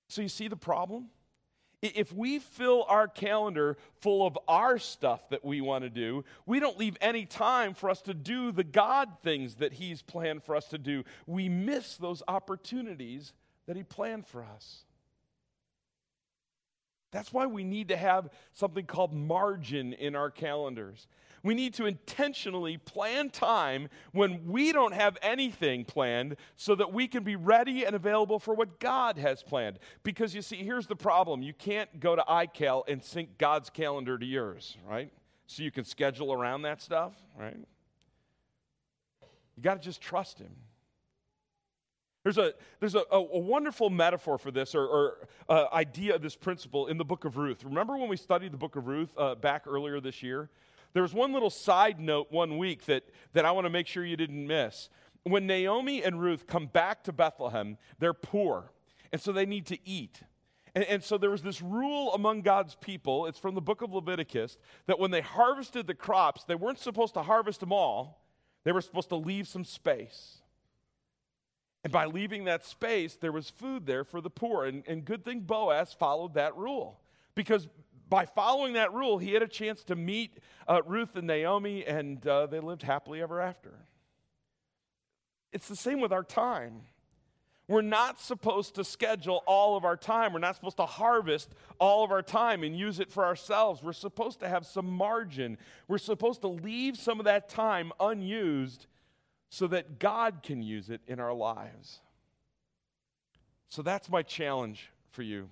So, 0.07 0.21
you 0.21 0.29
see 0.29 0.47
the 0.47 0.55
problem? 0.55 1.09
If 1.83 2.13
we 2.13 2.39
fill 2.39 2.85
our 2.87 3.09
calendar 3.09 3.75
full 3.99 4.25
of 4.25 4.39
our 4.47 4.79
stuff 4.79 5.27
that 5.29 5.43
we 5.43 5.59
want 5.59 5.83
to 5.83 5.89
do, 5.89 6.23
we 6.45 6.61
don't 6.61 6.79
leave 6.79 6.95
any 7.01 7.25
time 7.25 7.73
for 7.73 7.89
us 7.89 8.01
to 8.03 8.13
do 8.13 8.53
the 8.53 8.63
God 8.63 9.09
things 9.21 9.55
that 9.55 9.73
He's 9.73 10.01
planned 10.01 10.43
for 10.43 10.55
us 10.55 10.69
to 10.69 10.77
do. 10.77 11.03
We 11.27 11.49
miss 11.49 11.97
those 11.97 12.23
opportunities 12.25 13.33
that 13.67 13.75
He 13.75 13.83
planned 13.83 14.25
for 14.25 14.45
us. 14.45 14.85
That's 17.11 17.33
why 17.33 17.47
we 17.47 17.65
need 17.65 17.89
to 17.89 17.97
have 17.97 18.29
something 18.53 18.85
called 18.85 19.13
margin 19.13 19.91
in 19.91 20.15
our 20.15 20.31
calendars. 20.31 21.05
We 21.43 21.53
need 21.53 21.73
to 21.75 21.85
intentionally 21.85 22.77
plan 22.77 23.29
time 23.29 23.89
when 24.13 24.47
we 24.47 24.71
don't 24.71 24.93
have 24.93 25.17
anything 25.21 25.83
planned 25.83 26.37
so 26.55 26.73
that 26.75 26.93
we 26.93 27.05
can 27.07 27.23
be 27.23 27.35
ready 27.35 27.83
and 27.83 27.95
available 27.95 28.39
for 28.39 28.53
what 28.53 28.79
God 28.79 29.17
has 29.17 29.43
planned. 29.43 29.79
Because 30.03 30.33
you 30.33 30.41
see, 30.41 30.57
here's 30.57 30.87
the 30.87 30.95
problem 30.95 31.43
you 31.43 31.53
can't 31.53 31.99
go 31.99 32.15
to 32.15 32.23
iCal 32.23 32.83
and 32.87 33.03
sync 33.03 33.37
God's 33.37 33.69
calendar 33.69 34.17
to 34.17 34.25
yours, 34.25 34.77
right? 34.89 35.11
So 35.47 35.63
you 35.63 35.71
can 35.71 35.83
schedule 35.83 36.31
around 36.31 36.61
that 36.61 36.81
stuff, 36.81 37.13
right? 37.37 37.57
You 39.57 39.61
got 39.61 39.75
to 39.75 39.81
just 39.81 40.01
trust 40.01 40.39
Him. 40.39 40.55
There's 42.23 42.37
a, 42.37 42.53
there's 42.79 42.95
a, 42.95 43.03
a, 43.11 43.17
a 43.17 43.37
wonderful 43.37 43.89
metaphor 43.89 44.37
for 44.37 44.49
this 44.49 44.73
or, 44.73 44.87
or 44.87 45.27
uh, 45.49 45.65
idea 45.73 46.15
of 46.15 46.21
this 46.21 46.37
principle 46.37 46.87
in 46.87 46.97
the 46.97 47.03
book 47.03 47.25
of 47.25 47.35
Ruth. 47.35 47.65
Remember 47.65 47.97
when 47.97 48.07
we 48.07 48.15
studied 48.15 48.53
the 48.53 48.57
book 48.57 48.77
of 48.77 48.87
Ruth 48.87 49.09
uh, 49.17 49.35
back 49.35 49.63
earlier 49.67 49.99
this 49.99 50.23
year? 50.23 50.49
There 50.93 51.01
was 51.01 51.13
one 51.13 51.33
little 51.33 51.49
side 51.49 51.99
note 51.99 52.27
one 52.31 52.57
week 52.57 52.85
that, 52.85 53.03
that 53.33 53.45
I 53.45 53.51
want 53.51 53.65
to 53.65 53.69
make 53.69 53.87
sure 53.87 54.05
you 54.05 54.17
didn't 54.17 54.45
miss. 54.45 54.89
When 55.23 55.47
Naomi 55.47 56.03
and 56.03 56.21
Ruth 56.21 56.47
come 56.47 56.67
back 56.67 57.03
to 57.05 57.11
Bethlehem, 57.11 57.77
they're 57.99 58.13
poor, 58.13 58.71
and 59.11 59.21
so 59.21 59.31
they 59.31 59.45
need 59.45 59.65
to 59.67 59.77
eat. 59.87 60.21
And, 60.75 60.83
and, 60.85 61.03
so 61.03 61.17
there 61.17 61.29
was 61.29 61.43
this 61.43 61.61
rule 61.61 62.13
among 62.13 62.41
God's 62.41 62.75
people, 62.75 63.27
it's 63.27 63.39
from 63.39 63.53
the 63.55 63.61
book 63.61 63.81
of 63.81 63.93
Leviticus, 63.93 64.57
that 64.87 64.99
when 64.99 65.11
they 65.11 65.21
harvested 65.21 65.85
the 65.85 65.93
crops, 65.93 66.43
they 66.45 66.55
weren't 66.55 66.79
supposed 66.79 67.13
to 67.13 67.21
harvest 67.21 67.59
them 67.59 67.71
all, 67.71 68.23
they 68.63 68.71
were 68.71 68.81
supposed 68.81 69.09
to 69.09 69.15
leave 69.15 69.47
some 69.47 69.63
space. 69.63 70.39
And 71.83 71.91
by 71.91 72.05
leaving 72.05 72.45
that 72.45 72.65
space, 72.65 73.15
there 73.15 73.31
was 73.31 73.49
food 73.49 73.85
there 73.85 74.03
for 74.03 74.21
the 74.21 74.29
poor. 74.29 74.65
And, 74.65 74.83
and 74.87 75.03
good 75.03 75.25
thing 75.25 75.41
Boaz 75.41 75.93
followed 75.93 76.35
that 76.35 76.55
rule. 76.55 76.99
Because 77.35 77.67
by 78.13 78.27
following 78.27 78.73
that 78.73 78.93
rule, 78.93 79.17
he 79.17 79.33
had 79.33 79.41
a 79.41 79.47
chance 79.47 79.83
to 79.83 79.95
meet 79.95 80.37
uh, 80.67 80.83
Ruth 80.85 81.15
and 81.15 81.25
Naomi, 81.25 81.83
and 81.83 82.23
uh, 82.27 82.45
they 82.45 82.59
lived 82.59 82.83
happily 82.83 83.23
ever 83.23 83.41
after. 83.41 83.73
It's 85.51 85.67
the 85.67 85.75
same 85.75 85.99
with 85.99 86.13
our 86.13 86.23
time. 86.23 86.81
We're 87.67 87.81
not 87.81 88.21
supposed 88.21 88.75
to 88.75 88.83
schedule 88.83 89.41
all 89.47 89.75
of 89.75 89.83
our 89.83 89.97
time. 89.97 90.31
We're 90.31 90.41
not 90.41 90.53
supposed 90.53 90.77
to 90.77 90.85
harvest 90.85 91.55
all 91.79 92.03
of 92.03 92.11
our 92.11 92.21
time 92.21 92.61
and 92.61 92.77
use 92.77 92.99
it 92.99 93.11
for 93.11 93.25
ourselves. 93.25 93.81
We're 93.81 93.93
supposed 93.93 94.41
to 94.41 94.47
have 94.47 94.67
some 94.67 94.91
margin. 94.91 95.57
We're 95.87 95.97
supposed 95.97 96.41
to 96.41 96.49
leave 96.49 96.97
some 96.97 97.17
of 97.17 97.25
that 97.25 97.49
time 97.49 97.91
unused 97.99 98.85
so 99.49 99.65
that 99.69 99.97
God 99.97 100.43
can 100.43 100.61
use 100.61 100.91
it 100.91 101.01
in 101.07 101.19
our 101.19 101.33
lives. 101.33 101.99
So 103.69 103.81
that's 103.81 104.07
my 104.07 104.21
challenge 104.21 104.91
for 105.09 105.23
you 105.23 105.49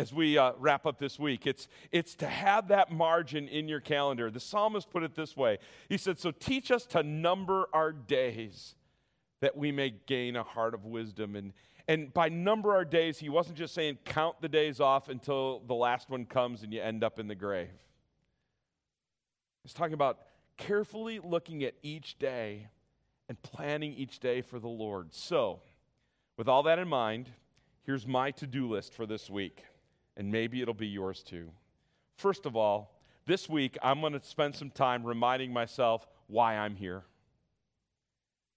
as 0.00 0.14
we 0.14 0.38
uh, 0.38 0.52
wrap 0.58 0.86
up 0.86 0.98
this 0.98 1.18
week. 1.18 1.46
It's, 1.46 1.68
it's 1.92 2.14
to 2.16 2.26
have 2.26 2.68
that 2.68 2.90
margin 2.90 3.46
in 3.48 3.68
your 3.68 3.80
calendar. 3.80 4.30
The 4.30 4.40
psalmist 4.40 4.90
put 4.90 5.02
it 5.02 5.14
this 5.14 5.36
way 5.36 5.58
He 5.88 5.98
said, 5.98 6.18
So 6.18 6.30
teach 6.30 6.70
us 6.70 6.86
to 6.86 7.02
number 7.02 7.68
our 7.72 7.92
days 7.92 8.74
that 9.42 9.56
we 9.56 9.70
may 9.70 9.94
gain 10.06 10.36
a 10.36 10.42
heart 10.42 10.74
of 10.74 10.86
wisdom. 10.86 11.36
And, 11.36 11.52
and 11.86 12.12
by 12.12 12.30
number 12.30 12.72
our 12.74 12.84
days, 12.84 13.18
he 13.18 13.28
wasn't 13.28 13.58
just 13.58 13.74
saying 13.74 13.98
count 14.04 14.40
the 14.40 14.48
days 14.48 14.80
off 14.80 15.08
until 15.08 15.60
the 15.66 15.74
last 15.74 16.08
one 16.10 16.24
comes 16.24 16.62
and 16.62 16.72
you 16.72 16.80
end 16.80 17.04
up 17.04 17.18
in 17.18 17.28
the 17.28 17.34
grave. 17.34 17.68
He's 19.62 19.74
talking 19.74 19.94
about 19.94 20.18
carefully 20.56 21.20
looking 21.22 21.62
at 21.64 21.74
each 21.82 22.18
day 22.18 22.68
and 23.28 23.40
planning 23.42 23.94
each 23.94 24.18
day 24.18 24.40
for 24.40 24.58
the 24.58 24.68
Lord. 24.68 25.14
So, 25.14 25.60
with 26.38 26.48
all 26.48 26.62
that 26.64 26.78
in 26.78 26.88
mind, 26.88 27.30
here's 27.84 28.06
my 28.06 28.30
to 28.32 28.46
do 28.46 28.68
list 28.68 28.94
for 28.94 29.04
this 29.04 29.28
week 29.28 29.62
and 30.20 30.30
maybe 30.30 30.60
it'll 30.60 30.74
be 30.74 30.86
yours 30.86 31.22
too. 31.22 31.50
First 32.14 32.44
of 32.44 32.54
all, 32.54 33.00
this 33.24 33.48
week 33.48 33.78
I'm 33.82 34.02
going 34.02 34.12
to 34.12 34.22
spend 34.22 34.54
some 34.54 34.70
time 34.70 35.02
reminding 35.02 35.50
myself 35.50 36.06
why 36.26 36.58
I'm 36.58 36.76
here. 36.76 37.04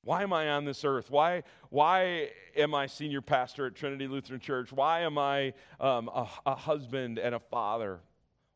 Why 0.03 0.23
am 0.23 0.33
I 0.33 0.49
on 0.49 0.65
this 0.65 0.83
earth? 0.83 1.09
Why, 1.09 1.43
why 1.69 2.31
am 2.57 2.75
I 2.75 2.87
senior 2.87 3.21
pastor 3.21 3.65
at 3.65 3.75
Trinity 3.75 4.09
Lutheran 4.09 4.41
Church? 4.41 4.73
Why 4.73 5.03
am 5.03 5.17
I 5.17 5.53
um, 5.79 6.09
a, 6.09 6.27
a 6.45 6.53
husband 6.53 7.17
and 7.17 7.33
a 7.33 7.39
father? 7.39 8.01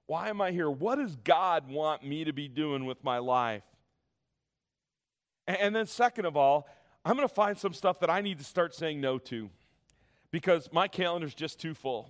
Why 0.07 0.27
am 0.27 0.41
I 0.41 0.51
here? 0.51 0.69
What 0.69 0.95
does 0.95 1.15
God 1.15 1.69
want 1.69 2.05
me 2.05 2.25
to 2.25 2.33
be 2.33 2.49
doing 2.49 2.85
with 2.85 3.01
my 3.05 3.19
life? 3.19 3.63
And, 5.47 5.55
and 5.57 5.75
then, 5.75 5.87
second 5.87 6.25
of 6.25 6.35
all, 6.35 6.67
I'm 7.05 7.15
going 7.15 7.25
to 7.25 7.33
find 7.33 7.57
some 7.57 7.73
stuff 7.73 8.01
that 8.01 8.09
I 8.09 8.19
need 8.19 8.39
to 8.39 8.43
start 8.43 8.75
saying 8.75 8.99
no 8.99 9.17
to 9.19 9.49
because 10.29 10.67
my 10.73 10.89
calendar's 10.89 11.33
just 11.33 11.61
too 11.61 11.73
full 11.73 12.09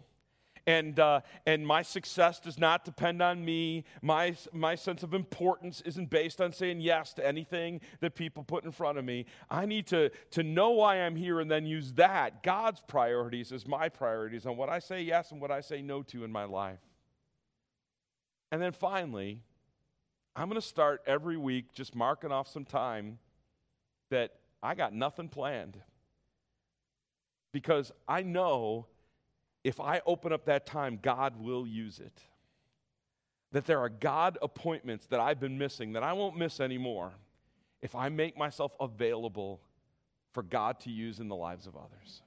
and, 0.68 1.00
uh, 1.00 1.22
and 1.46 1.66
my 1.66 1.82
success 1.82 2.42
does 2.42 2.60
not 2.60 2.84
depend 2.84 3.22
on 3.22 3.44
me. 3.44 3.86
My, 4.02 4.36
my 4.52 4.76
sense 4.76 5.02
of 5.02 5.14
importance 5.14 5.82
isn't 5.86 6.10
based 6.10 6.42
on 6.42 6.52
saying 6.52 6.82
yes 6.82 7.14
to 7.14 7.26
anything 7.26 7.80
that 8.02 8.16
people 8.16 8.44
put 8.44 8.66
in 8.66 8.74
front 8.74 8.98
of 8.98 9.06
me. 9.06 9.26
I 9.50 9.66
need 9.66 9.88
to, 9.88 10.12
to 10.32 10.44
know 10.44 10.72
why 10.72 10.98
I'm 10.98 11.16
here 11.16 11.40
and 11.40 11.50
then 11.50 11.66
use 11.66 11.94
that, 11.94 12.44
God's 12.44 12.82
priorities, 12.86 13.54
as 13.54 13.66
my 13.66 13.88
priorities 13.88 14.46
on 14.46 14.58
what 14.58 14.68
I 14.68 14.80
say 14.80 15.02
yes 15.02 15.32
and 15.32 15.40
what 15.40 15.52
I 15.52 15.62
say 15.62 15.82
no 15.82 16.04
to 16.04 16.26
in 16.26 16.32
my 16.34 16.44
life. 16.44 16.82
And 18.52 18.62
then 18.62 18.74
finally, 18.74 19.40
I'm 20.36 20.50
going 20.50 20.62
to 20.62 20.68
start 20.68 21.02
every 21.08 21.38
week 21.38 21.74
just 21.74 21.96
marking 21.96 22.32
off 22.32 22.50
some 22.50 22.66
time 22.66 23.20
that 24.12 24.32
I 24.62 24.76
got 24.76 24.94
nothing 24.94 25.30
planned 25.30 25.78
because 27.54 27.94
I 28.06 28.24
know 28.24 28.88
if 29.68 29.82
I 29.82 30.02
open 30.06 30.32
up 30.32 30.46
that 30.46 30.66
time, 30.66 30.98
God 31.02 31.36
will 31.42 31.68
use 31.68 32.00
it. 32.00 32.22
That 33.52 33.66
there 33.66 33.80
are 33.80 33.90
God 33.90 34.38
appointments 34.42 35.08
that 35.08 35.20
I've 35.20 35.42
been 35.42 35.58
missing 35.58 35.92
that 35.94 36.04
I 36.04 36.14
won't 36.14 36.38
miss 36.38 36.62
anymore 36.62 37.12
if 37.82 37.94
I 37.94 38.08
make 38.08 38.38
myself 38.38 38.72
available 38.80 39.60
for 40.32 40.42
God 40.42 40.80
to 40.82 40.90
use 40.90 41.20
in 41.20 41.28
the 41.28 41.36
lives 41.36 41.68
of 41.68 41.76
others. 41.76 42.22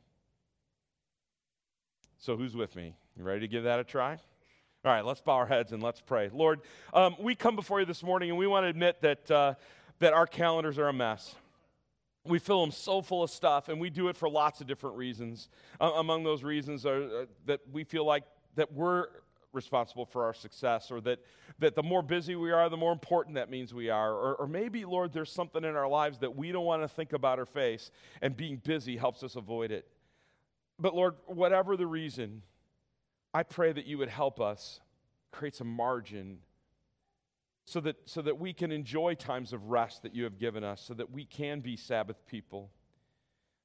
So, 2.18 2.36
who's 2.36 2.54
with 2.54 2.76
me? 2.76 2.94
You 3.16 3.24
ready 3.24 3.40
to 3.40 3.48
give 3.48 3.64
that 3.64 3.80
a 3.80 3.84
try? 3.84 4.18
All 4.84 4.92
right, 4.92 5.04
let's 5.04 5.22
bow 5.22 5.36
our 5.36 5.46
heads 5.46 5.72
and 5.72 5.82
let's 5.82 6.02
pray. 6.02 6.28
Lord, 6.30 6.60
um, 6.92 7.16
we 7.18 7.34
come 7.34 7.56
before 7.56 7.80
you 7.80 7.86
this 7.86 8.02
morning 8.02 8.28
and 8.28 8.38
we 8.38 8.46
want 8.46 8.64
to 8.64 8.68
admit 8.68 9.00
that, 9.00 9.30
uh, 9.30 9.54
that 10.00 10.12
our 10.12 10.26
calendars 10.26 10.78
are 10.78 10.88
a 10.88 10.92
mess 10.92 11.34
we 12.24 12.38
fill 12.38 12.60
them 12.60 12.70
so 12.70 13.00
full 13.02 13.22
of 13.22 13.30
stuff, 13.30 13.68
and 13.68 13.80
we 13.80 13.90
do 13.90 14.08
it 14.08 14.16
for 14.16 14.28
lots 14.28 14.60
of 14.60 14.66
different 14.66 14.96
reasons. 14.96 15.48
Uh, 15.80 15.92
among 15.96 16.22
those 16.24 16.42
reasons 16.42 16.84
are 16.84 17.02
uh, 17.02 17.26
that 17.46 17.60
we 17.72 17.84
feel 17.84 18.04
like 18.04 18.24
that 18.56 18.72
we're 18.72 19.06
responsible 19.52 20.04
for 20.04 20.24
our 20.24 20.34
success, 20.34 20.90
or 20.90 21.00
that, 21.00 21.18
that 21.58 21.74
the 21.74 21.82
more 21.82 22.02
busy 22.02 22.36
we 22.36 22.52
are, 22.52 22.68
the 22.68 22.76
more 22.76 22.92
important 22.92 23.34
that 23.34 23.50
means 23.50 23.74
we 23.74 23.90
are. 23.90 24.12
Or, 24.12 24.34
or 24.36 24.46
maybe, 24.46 24.84
Lord, 24.84 25.12
there's 25.12 25.32
something 25.32 25.64
in 25.64 25.74
our 25.76 25.88
lives 25.88 26.18
that 26.18 26.36
we 26.36 26.52
don't 26.52 26.64
want 26.64 26.82
to 26.82 26.88
think 26.88 27.12
about 27.12 27.38
or 27.38 27.46
face, 27.46 27.90
and 28.22 28.36
being 28.36 28.60
busy 28.62 28.96
helps 28.96 29.22
us 29.22 29.34
avoid 29.36 29.72
it. 29.72 29.86
But, 30.78 30.94
Lord, 30.94 31.16
whatever 31.26 31.76
the 31.76 31.86
reason, 31.86 32.42
I 33.34 33.42
pray 33.42 33.72
that 33.72 33.86
you 33.86 33.98
would 33.98 34.08
help 34.08 34.40
us 34.40 34.80
create 35.32 35.54
some 35.54 35.68
margin 35.68 36.38
so 37.70 37.78
that, 37.78 37.94
so 38.04 38.20
that 38.20 38.40
we 38.40 38.52
can 38.52 38.72
enjoy 38.72 39.14
times 39.14 39.52
of 39.52 39.70
rest 39.70 40.02
that 40.02 40.12
you 40.12 40.24
have 40.24 40.38
given 40.38 40.64
us, 40.64 40.80
so 40.80 40.92
that 40.92 41.12
we 41.12 41.24
can 41.24 41.60
be 41.60 41.76
Sabbath 41.76 42.26
people, 42.26 42.68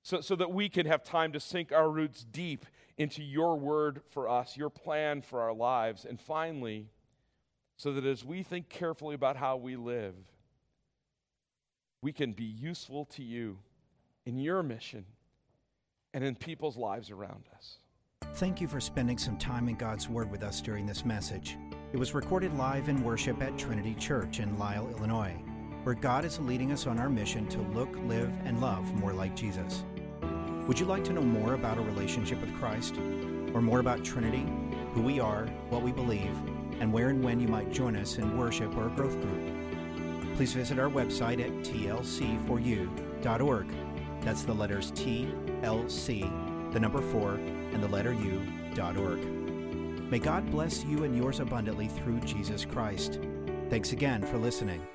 so, 0.03 0.21
so 0.21 0.35
that 0.35 0.51
we 0.51 0.69
can 0.69 0.85
have 0.85 1.03
time 1.03 1.31
to 1.31 1.39
sink 1.39 1.71
our 1.71 1.89
roots 1.89 2.23
deep 2.23 2.67
into 2.99 3.23
your 3.23 3.57
word 3.57 4.01
for 4.11 4.29
us, 4.29 4.55
your 4.55 4.69
plan 4.69 5.23
for 5.23 5.41
our 5.41 5.53
lives, 5.53 6.05
and 6.05 6.21
finally, 6.21 6.87
so 7.77 7.93
that 7.93 8.05
as 8.05 8.23
we 8.23 8.43
think 8.43 8.69
carefully 8.69 9.15
about 9.15 9.37
how 9.37 9.57
we 9.57 9.75
live, 9.75 10.13
we 12.03 12.13
can 12.13 12.31
be 12.31 12.43
useful 12.43 13.05
to 13.05 13.23
you 13.23 13.57
in 14.23 14.37
your 14.37 14.61
mission 14.61 15.05
and 16.13 16.23
in 16.23 16.35
people's 16.35 16.77
lives 16.77 17.09
around 17.09 17.45
us. 17.57 17.79
Thank 18.35 18.59
you 18.59 18.67
for 18.67 18.81
spending 18.81 19.17
some 19.17 19.37
time 19.37 19.69
in 19.69 19.75
God's 19.75 20.09
Word 20.09 20.29
with 20.29 20.43
us 20.43 20.59
during 20.59 20.85
this 20.85 21.05
message. 21.05 21.55
It 21.93 21.97
was 21.97 22.13
recorded 22.13 22.53
live 22.57 22.89
in 22.89 23.01
worship 23.01 23.41
at 23.41 23.57
Trinity 23.57 23.95
Church 23.95 24.41
in 24.41 24.59
Lisle, 24.59 24.89
Illinois, 24.89 25.41
where 25.83 25.95
God 25.95 26.25
is 26.25 26.37
leading 26.41 26.73
us 26.73 26.85
on 26.85 26.99
our 26.99 27.07
mission 27.07 27.47
to 27.47 27.61
look, 27.61 27.95
live, 28.03 28.33
and 28.43 28.59
love 28.59 28.93
more 28.95 29.13
like 29.13 29.37
Jesus. 29.37 29.85
Would 30.67 30.77
you 30.77 30.85
like 30.85 31.05
to 31.05 31.13
know 31.13 31.21
more 31.21 31.53
about 31.53 31.77
a 31.77 31.81
relationship 31.81 32.41
with 32.41 32.53
Christ? 32.59 32.97
Or 33.53 33.61
more 33.61 33.79
about 33.79 34.03
Trinity, 34.03 34.45
who 34.91 35.01
we 35.01 35.21
are, 35.21 35.45
what 35.69 35.81
we 35.81 35.93
believe, 35.93 36.35
and 36.81 36.91
where 36.91 37.07
and 37.07 37.23
when 37.23 37.39
you 37.39 37.47
might 37.47 37.71
join 37.71 37.95
us 37.95 38.17
in 38.17 38.37
worship 38.37 38.75
or 38.75 38.87
a 38.87 38.95
growth 38.97 39.17
group? 39.21 40.35
Please 40.35 40.51
visit 40.51 40.77
our 40.77 40.89
website 40.89 41.39
at 41.39 41.51
tlc4u.org. 41.63 43.67
That's 44.19 44.43
the 44.43 44.53
letters 44.53 44.91
T, 44.91 45.33
L, 45.63 45.87
C, 45.87 46.29
the 46.75 46.79
number 46.81 47.01
4, 47.01 47.35
and 47.71 47.81
the 47.81 47.87
letter 47.87 48.11
U.org. 48.11 49.19
May 50.11 50.19
God 50.19 50.51
bless 50.51 50.83
you 50.83 51.05
and 51.05 51.15
yours 51.15 51.39
abundantly 51.39 51.87
through 51.87 52.19
Jesus 52.19 52.65
Christ. 52.65 53.17
Thanks 53.69 53.93
again 53.93 54.21
for 54.23 54.37
listening. 54.37 54.85